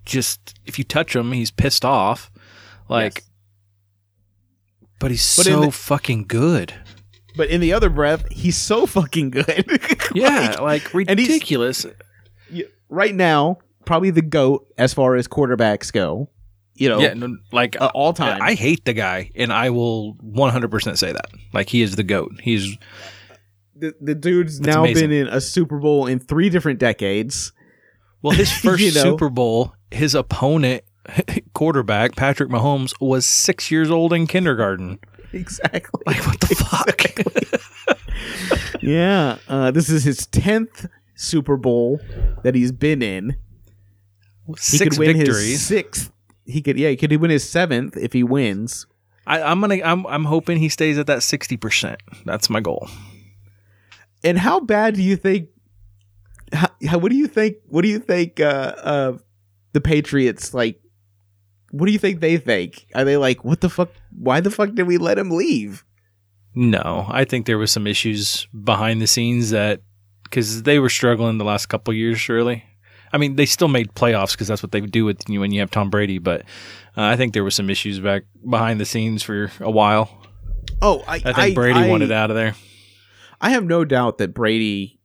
[0.06, 2.30] just if you touch him, he's pissed off.
[2.88, 3.28] Like, Yes.
[4.98, 6.72] but he's But so the- fucking good.
[7.36, 9.80] but in the other breath, he's so fucking good.
[10.14, 11.84] Yeah, Like, like ridiculous.
[12.88, 16.30] right now, probably the goat as far as quarterbacks go.
[16.74, 18.40] You know, yeah, no, like uh, all time.
[18.42, 21.26] I hate the guy, and I will 100% say that.
[21.54, 22.32] Like he is the goat.
[22.40, 22.76] He's
[23.74, 25.08] the, the dude's now amazing.
[25.10, 27.52] been in a Super Bowl in three different decades.
[28.26, 29.02] Well, his first You know?
[29.02, 29.74] Super Bowl.
[29.90, 30.84] His opponent,
[31.54, 34.98] quarterback Patrick Mahomes, was six years old in kindergarten.
[35.32, 36.02] Exactly.
[36.06, 37.02] Like what the fuck?
[38.82, 39.38] yeah.
[39.48, 42.00] Uh, this is his tenth Super Bowl
[42.42, 43.36] that he's been in.
[44.46, 45.50] He Six could win victories.
[45.50, 46.12] his sixth.
[46.44, 48.86] He could, yeah, he could win his seventh if he wins.
[49.26, 49.80] I, I'm gonna.
[49.84, 50.06] I'm.
[50.06, 52.00] I'm hoping he stays at that sixty percent.
[52.24, 52.88] That's my goal.
[54.22, 55.48] And how bad do you think?
[56.86, 57.56] How what do you think?
[57.68, 58.40] What do you think?
[58.40, 59.18] Uh, uh,
[59.72, 60.80] the Patriots like.
[61.72, 62.86] What do you think they think?
[62.94, 63.90] Are they like, what the fuck?
[64.16, 65.84] Why the fuck did we let him leave?
[66.54, 69.82] No, I think there was some issues behind the scenes that
[70.24, 72.28] because they were struggling the last couple years.
[72.28, 72.64] Really,
[73.12, 75.60] I mean, they still made playoffs because that's what they do with you when you
[75.60, 76.18] have Tom Brady.
[76.18, 76.42] But
[76.96, 80.10] uh, I think there was some issues back behind the scenes for a while.
[80.82, 82.54] Oh, I, I think Brady wanted out of there.
[83.40, 84.95] I have no doubt that Brady,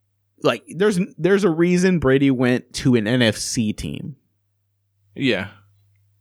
[0.44, 4.16] like, there's there's a reason Brady went to an NFC team.
[5.16, 5.50] Yeah,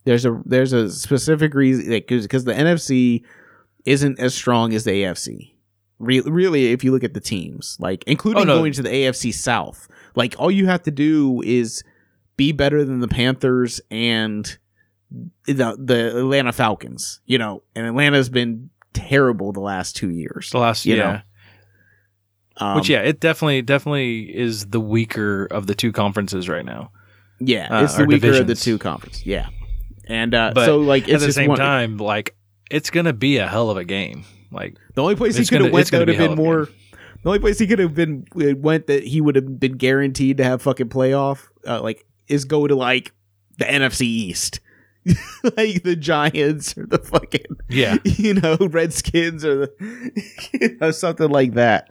[0.05, 3.23] There's a there's a specific reason because the NFC
[3.87, 5.55] isn't as strong as the AFC.
[5.99, 8.59] Re- really, if you look at the teams, like including Oh, no.
[8.59, 11.85] going to the AFC South, like all you have to do is
[12.37, 14.59] be better than the Panthers and
[15.47, 17.21] the the Atlanta Falcons.
[17.27, 20.51] You know, and Atlanta's been terrible the last two years.
[20.51, 21.13] the last You yeah.
[21.13, 21.21] know,
[22.61, 26.93] Um, Which yeah, it definitely definitely is the weaker of the two conferences right now.
[27.39, 29.25] Yeah, uh, it's the weaker of the two conferences.
[29.25, 29.49] Yeah,
[30.07, 32.37] and uh, But so like it's At the same one, time, like
[32.71, 34.25] it's gonna be a hell of a game.
[34.53, 36.39] Like the only place he could have went that would have be been hell of
[36.39, 36.69] a more.
[37.23, 40.39] The only place he could have been uh, went that he would have been guaranteed
[40.39, 43.13] to have fucking playoff, uh, like, is go to like
[43.59, 44.61] the NFC East,
[45.57, 50.23] like the Giants or the fucking yeah, you know Redskins or the
[50.61, 51.91] you know something like that.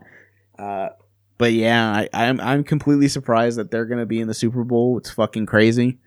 [0.60, 0.90] Uh,
[1.38, 4.98] but yeah, I, I'm I'm completely surprised that they're gonna be in the Super Bowl.
[4.98, 5.98] It's fucking crazy.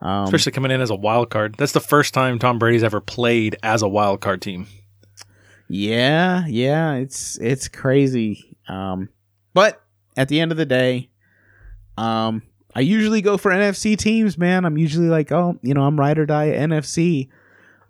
[0.00, 1.54] Um, especially coming in as a wild card.
[1.58, 4.66] That's the first time Tom Brady's ever played as a wild card team.
[5.68, 8.56] Yeah, yeah, it's it's crazy.
[8.68, 9.10] Um
[9.52, 9.82] but
[10.16, 11.10] at the end of the day,
[11.98, 12.42] um
[12.74, 14.64] I usually go for NFC teams, man.
[14.64, 17.28] I'm usually like, oh, you know, I'm ride or die NFC.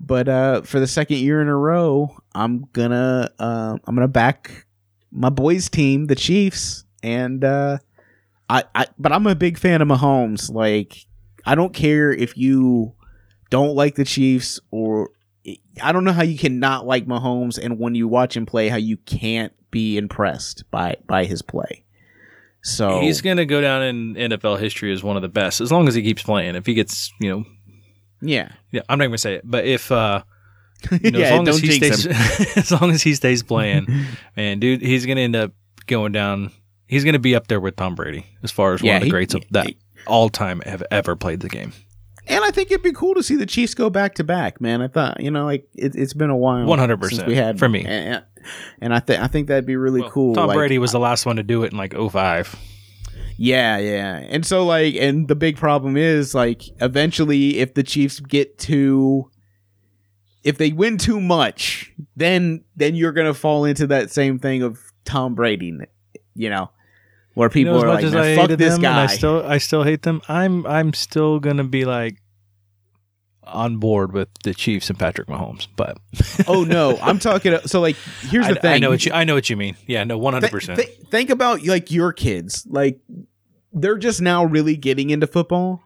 [0.00, 4.66] But uh for the second year in a row, I'm gonna uh, I'm gonna back
[5.10, 7.78] my boys team, the Chiefs, and uh
[8.48, 10.52] I, I but I'm a big fan of Mahomes.
[10.52, 11.06] Like
[11.44, 12.94] I don't care if you
[13.50, 15.10] don't like the Chiefs or
[15.82, 18.76] I don't know how you cannot like Mahomes and when you watch him play how
[18.76, 21.84] you can't be impressed by by his play.
[22.62, 25.88] So He's gonna go down in NFL history as one of the best as long
[25.88, 26.56] as he keeps playing.
[26.56, 27.44] If he gets, you know,
[28.20, 30.22] yeah, yeah, I'm not gonna say it, but if uh,
[31.02, 31.26] you know, yeah.
[31.26, 32.06] as long as he stays,
[32.56, 33.86] as long as he stays playing,
[34.36, 35.52] man, dude, he's gonna end up
[35.86, 36.50] going down.
[36.86, 39.06] He's gonna be up there with Tom Brady as far as Yeah, one of the
[39.06, 39.72] he- greats of that
[40.06, 41.72] all time have ever played the game.
[42.26, 44.82] And I think it'd be cool to see the Chiefs go back to back, man.
[44.82, 47.84] I thought, you know, like it, it's been a while, 100% we had for me.
[47.84, 48.22] and,
[48.80, 50.34] and I think I think that'd be really Well, cool.
[50.34, 52.56] Tom like, Brady was the last one to do it in like 05.
[53.36, 54.18] Yeah, yeah.
[54.28, 59.30] And so like and the big problem is like eventually if the Chiefs get to
[60.42, 64.62] if they win too much, then then you're going to fall into that same thing
[64.62, 65.76] of Tom Brady,
[66.34, 66.70] you know,
[67.34, 69.02] where You people know, as are like, as "Man, I fuck this them guy.
[69.02, 70.22] I still I still hate them.
[70.28, 72.22] I'm I'm still gonna be like
[73.44, 75.66] on board with the Chiefs and Patrick Mahomes.
[75.76, 75.98] But
[76.48, 78.72] oh no, I'm talking so like here's I, the thing.
[78.72, 79.76] I know what you I know what you mean.
[79.86, 80.80] Yeah, no, one hundred percent.
[81.10, 82.66] think about like your kids.
[82.68, 83.00] Like
[83.72, 85.82] they're just now really getting into football,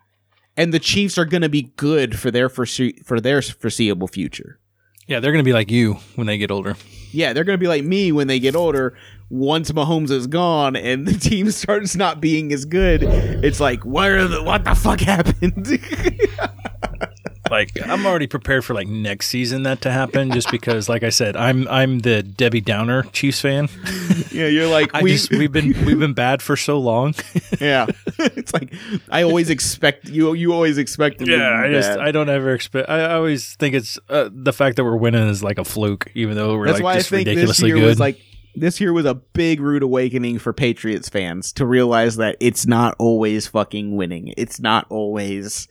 [0.56, 4.58] and the Chiefs are going to be good for their foresee- for their foreseeable future.
[5.06, 6.76] Yeah, they're gonna be like you when they get older.
[7.12, 8.96] Yeah, they're going to be like me when they get older.
[9.30, 14.26] Once Mahomes is gone and the team starts not being as good, it's like, where
[14.26, 15.68] the what the fuck happened?
[17.50, 21.10] Like I'm already prepared for like next season that to happen, just because, like I
[21.10, 23.68] said, I'm I'm the Debbie Downer Chiefs fan.
[24.32, 27.14] yeah, you're like I we, just we've been we've been bad for so long.
[27.60, 27.86] yeah.
[28.18, 28.72] it's like
[29.10, 30.32] I always expect you.
[30.34, 32.00] You always expect Yeah, I just bad.
[32.00, 32.88] I don't ever expect.
[32.88, 36.36] I always think it's uh, the fact that we're winning is like a fluke, even
[36.36, 37.86] though we're That's like why I just think this ridiculously year good.
[37.86, 38.20] was like
[38.54, 42.94] this year was a big rude awakening for Patriots fans to realize that it's not
[42.98, 44.32] always fucking winning.
[44.36, 45.68] It's not always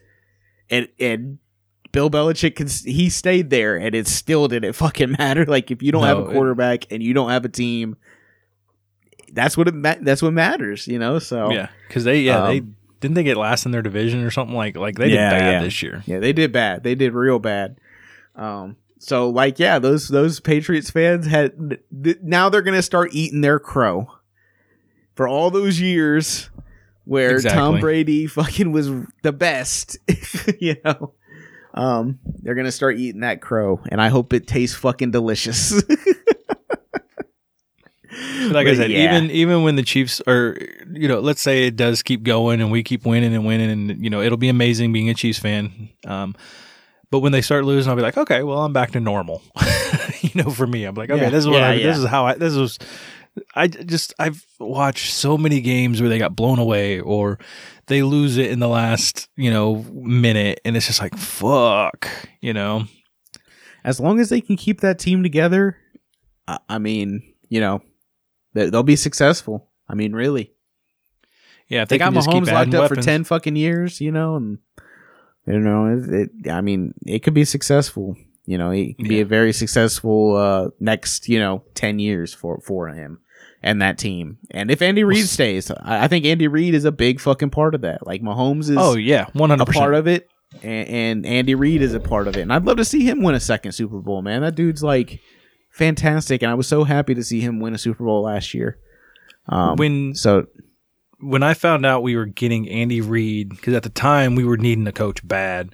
[0.70, 1.40] and and
[1.94, 5.46] Bill Belichick can, he stayed there and it still didn't fucking matter.
[5.46, 7.96] Like if you don't have No, a it- quarterback and you don't have a team,
[9.32, 11.20] that's what it ma- that's what matters, you know.
[11.20, 14.32] So yeah, because they yeah they Um, didn't they get last in their division or
[14.32, 15.64] something like like they Yeah, did bad yeah.
[15.64, 16.04] this year.
[16.06, 16.84] Yeah, they did bad.
[16.84, 17.78] They did real bad.
[18.36, 23.42] Um, so like, yeah, those those Patriots fans had th- now they're gonna start eating
[23.42, 24.08] their crow
[25.16, 26.50] for all those years
[27.06, 28.90] where Tom Brady fucking was
[29.24, 29.98] the best.
[30.60, 31.14] you know,
[31.74, 35.82] um, they're gonna start eating that crow, and I hope it tastes fucking delicious.
[38.52, 39.16] Like I said, yeah.
[39.18, 40.56] even even when the Chiefs are,
[40.92, 44.04] you know, let's say it does keep going and we keep winning and winning, and
[44.04, 45.90] you know, it'll be amazing being a Chiefs fan.
[46.06, 46.36] Um,
[47.10, 49.42] but when they start losing, I'll be like, okay, well, I'm back to normal.
[50.22, 51.30] you know, for me, I'm like, okay, Yeah.
[51.30, 52.78] this is what Yeah, I, this is how I, this was.
[53.56, 57.40] I just I've watched so many games where they got blown away or
[57.88, 62.08] they lose it in the last you know minute, and it's just like fuck,
[62.42, 62.86] you know.
[63.84, 65.78] as long as they can keep that team together,
[66.48, 67.82] I, I mean, you know,
[68.54, 69.70] they, they'll be successful.
[69.90, 70.54] I mean, really.
[71.68, 74.60] Yeah, if they, they, got Mahomes locked up for ten fucking years, you know, and
[75.48, 78.16] you know, it, it, I mean, it could be successful.
[78.46, 82.60] You know, it could be a very successful uh, next, you know, ten years for
[82.60, 83.20] for him
[83.64, 84.38] and that team.
[84.52, 87.74] And if Andy Reid stays, I, I think Andy Reid is a big fucking part
[87.74, 88.06] of that.
[88.06, 90.28] Like Mahomes is Oh yeah, one hundred a part of it,
[90.62, 92.42] and, and Andy Reid is a part of it.
[92.42, 94.22] And I'd love to see him win a second Super Bowl.
[94.22, 95.20] Man, that dude's like
[95.72, 98.78] fantastic, and I was so happy to see him win a Super Bowl last year.
[99.48, 100.48] Um, When so
[101.20, 104.58] when I found out we were getting Andy Reid, because at the time we were
[104.58, 105.74] needing a coach bad,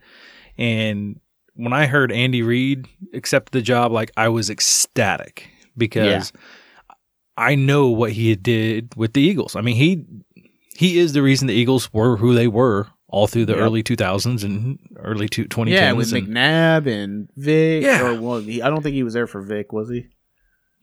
[0.58, 1.20] and
[1.56, 6.32] when I heard Andy Reid accept the job, like I was ecstatic because
[7.40, 9.56] I know what he did with the Eagles.
[9.56, 10.06] I mean he
[10.76, 13.62] he is the reason the Eagles were who they were all through the Yep.
[13.62, 15.70] early 2000s and early two- 2010s.
[15.72, 17.84] yeah, with and- McNabb and Vic.
[17.84, 18.06] Yeah.
[18.08, 20.06] or well, he, I don't think he was there for Vic, was he?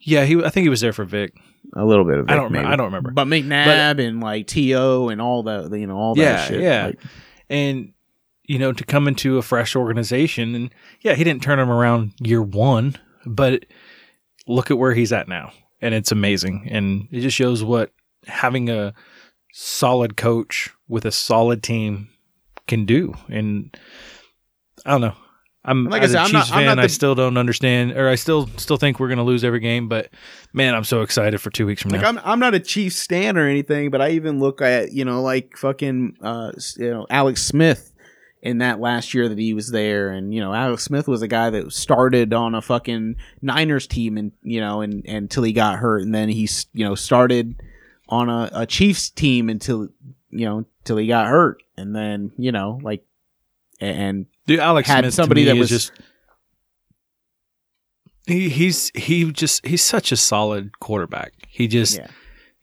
[0.01, 1.33] yeah, he I think he was there for Vic.
[1.77, 2.63] A little bit of Vic, I don't remember.
[2.69, 2.73] maybe.
[2.73, 3.11] I don't remember.
[3.13, 6.61] But McNabb and like To and all that, you know, all that Yeah, shit.
[6.61, 6.87] yeah.
[6.87, 6.99] Like,
[7.49, 7.93] and
[8.49, 12.13] you know to come into a fresh organization and yeah he didn't turn him around
[12.21, 12.95] year one
[13.25, 13.65] but
[14.47, 15.51] look at where he's at now
[15.81, 16.69] and it's amazing.
[16.71, 17.93] And it just shows what
[18.27, 18.95] having a
[19.53, 22.09] solid coach with a solid team
[22.67, 23.15] can do.
[23.29, 23.77] And
[24.85, 25.15] i don't know.
[25.65, 27.37] I'm Like I as said, a I'm not- Chiefs I'm fan not i still don't
[27.37, 30.11] understand or i still still think we're going to lose every game but
[30.53, 32.09] man i'm so excited for two weeks from Like now.
[32.09, 35.23] I'm, I'm not a Chiefs stan or anything, but I even look at you know
[35.23, 37.93] like fucking uh you know Alex Smith
[38.47, 41.29] in that last year that he was there, and you know Alex Smith was a
[41.29, 45.79] guy that started on a fucking Niners team, and you know and, until he got
[45.79, 47.61] hurt, and then he, you know started
[48.09, 49.89] on a, a Chiefs team until
[50.31, 53.05] you know till he got hurt, and then you know like
[53.81, 55.93] and Dude, Alex had Smith somebody that was- just
[58.27, 61.33] he, he's he just he's such a solid quarterback.
[61.49, 62.09] He just yeah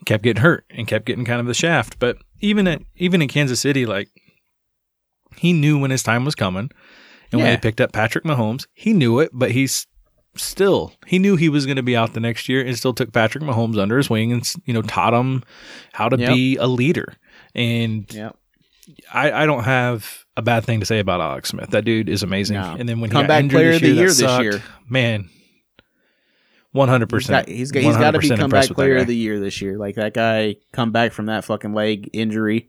[0.05, 1.99] kept getting hurt and kept getting kind of the shaft.
[1.99, 4.09] But even at even in Kansas City, like
[5.37, 6.69] he knew when his time was coming.
[7.31, 7.55] And when Yeah.
[7.55, 9.87] they picked up Patrick Mahomes, he knew it, but he's
[10.35, 13.11] still he knew he was going to be out the next year and still took
[13.13, 15.43] Patrick Mahomes under his wing and you know taught him
[15.93, 16.29] how to Yep.
[16.33, 17.13] be a leader.
[17.55, 18.31] And Yeah.
[19.13, 21.69] I, I don't have a bad thing to say about Alex Smith.
[21.69, 22.57] That dude is amazing.
[22.57, 22.75] No.
[22.77, 24.43] And then when he got injured player this of the year, this sucked.
[24.43, 24.63] year.
[24.89, 25.29] man,
[26.71, 27.49] one hundred He's got, percent.
[27.57, 29.77] he's got, he's got to be comeback player of the year this year.
[29.77, 32.67] Like that guy come back from that fucking leg injury,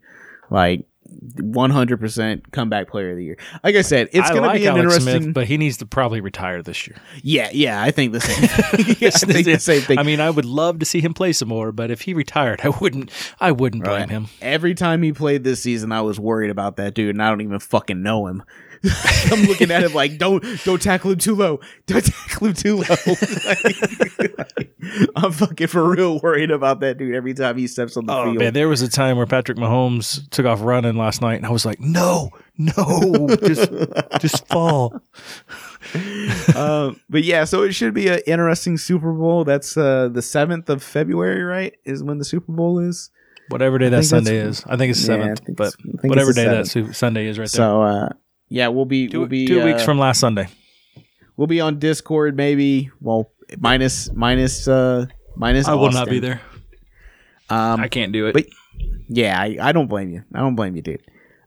[0.51, 3.37] like 100% comeback player of the year.
[3.63, 5.21] Like I said, it's going like to be an Alex interesting.
[5.23, 6.97] Smith, but he needs to probably retire this year.
[7.21, 8.47] yeah, yeah, I think the same.
[8.47, 8.95] thing.
[8.99, 9.99] yeah, I think the same thing.
[9.99, 12.61] I mean, I would love to see him play some more, but if he retired,
[12.63, 13.11] I wouldn't.
[13.39, 14.09] I wouldn't blame Right.
[14.09, 14.27] him.
[14.41, 17.41] Every time he played this season, I was worried about that dude, and I don't
[17.41, 18.43] even fucking know him.
[19.31, 21.59] I'm looking at him like, don't don't tackle him too low.
[21.87, 22.83] Don't tackle him too low.
[23.45, 24.71] Like,
[25.15, 28.23] I'm fucking for real worried about that dude every time he steps on the Oh
[28.25, 28.37] field.
[28.37, 31.49] man, there was a time where Patrick Mahomes took off running last night, and I
[31.49, 33.71] was like, "No, no, just,
[34.21, 35.01] just fall."
[36.55, 39.43] um, but yeah, so it should be an interesting Super Bowl.
[39.43, 41.73] That's uh, the seventh of February, right?
[41.83, 43.09] Is when the Super Bowl is.
[43.49, 46.09] Whatever day that Sunday is, I think it's Yeah, seventh, think but it's- I think
[46.09, 46.69] whatever day that 7th.
[46.69, 47.47] Su- Sunday is, right there.
[47.59, 48.09] So uh,
[48.49, 50.47] yeah, we'll be two we'll be two weeks uh, from last Sunday.
[51.37, 52.89] we'll be on Discord maybe.
[53.01, 55.67] Well, minus minus uh minus.
[55.67, 56.41] I will not be there.
[57.49, 58.33] Um, I can't do it.
[58.33, 58.47] but-
[59.07, 60.23] yeah, I, I don't blame you.
[60.33, 61.01] I don't blame you, dude.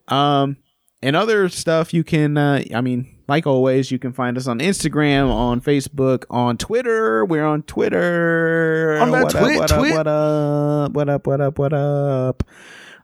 [0.07, 0.57] Um,
[1.01, 2.37] and other stuff you can.
[2.37, 7.25] Uh, I mean, like always, you can find us on Instagram, on Facebook, on Twitter.
[7.25, 8.97] We're on Twitter.
[9.01, 9.93] On that what twit, up, twit.
[9.93, 10.91] what up?
[10.93, 11.27] What up?
[11.27, 11.59] What up?
[11.59, 12.43] What up?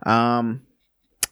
[0.05, 0.61] Um.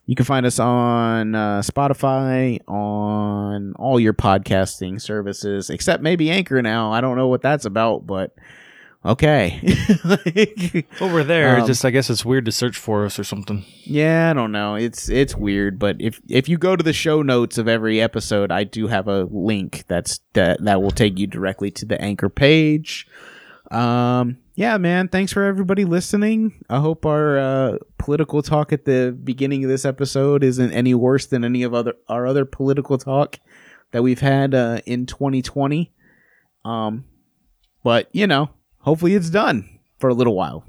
[0.05, 6.61] You can find us on uh, Spotify, on all your podcasting services, except maybe Anchor
[6.61, 6.91] now.
[6.91, 8.35] I don't know what that's about, but
[9.05, 9.61] okay.
[10.99, 11.59] Well, we're there.
[11.59, 13.65] Um, just I guess it's weird to search for us or something.
[13.83, 14.75] Yeah, I don't know.
[14.75, 18.51] It's it's weird, but if if you go to the show notes of every episode,
[18.51, 22.29] I do have a link that's that that will take you directly to the anchor
[22.29, 23.07] page.
[23.71, 26.63] Um yeah, man, thanks for everybody listening.
[26.69, 31.25] I hope our uh, political talk at the beginning of this episode isn't any worse
[31.25, 33.39] than any of other our other political talk
[33.91, 35.91] that we've had uh, in 2020.
[36.65, 37.05] Um
[37.83, 38.49] but, you know,
[38.79, 40.63] hopefully it's done for a little while.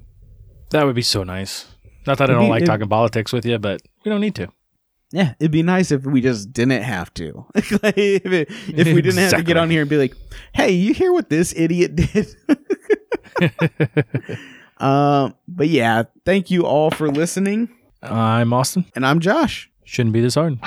[0.70, 1.66] That would be so nice.
[2.06, 4.20] Not that I It'd don't be- like it'd- talking politics with you, but we don't
[4.20, 4.48] need to.
[5.14, 7.46] Yeah, it'd be nice if we just didn't have to.
[7.54, 10.14] Like, if, it, if we didn't have to get on here and be like,
[10.52, 12.34] "Hey, you hear what this idiot did?"
[14.78, 17.68] um, but yeah, thank you all for listening,
[18.02, 18.86] I'm Austin.
[18.96, 19.70] and I'm Josh.
[19.84, 20.58] Shouldn't be this hard.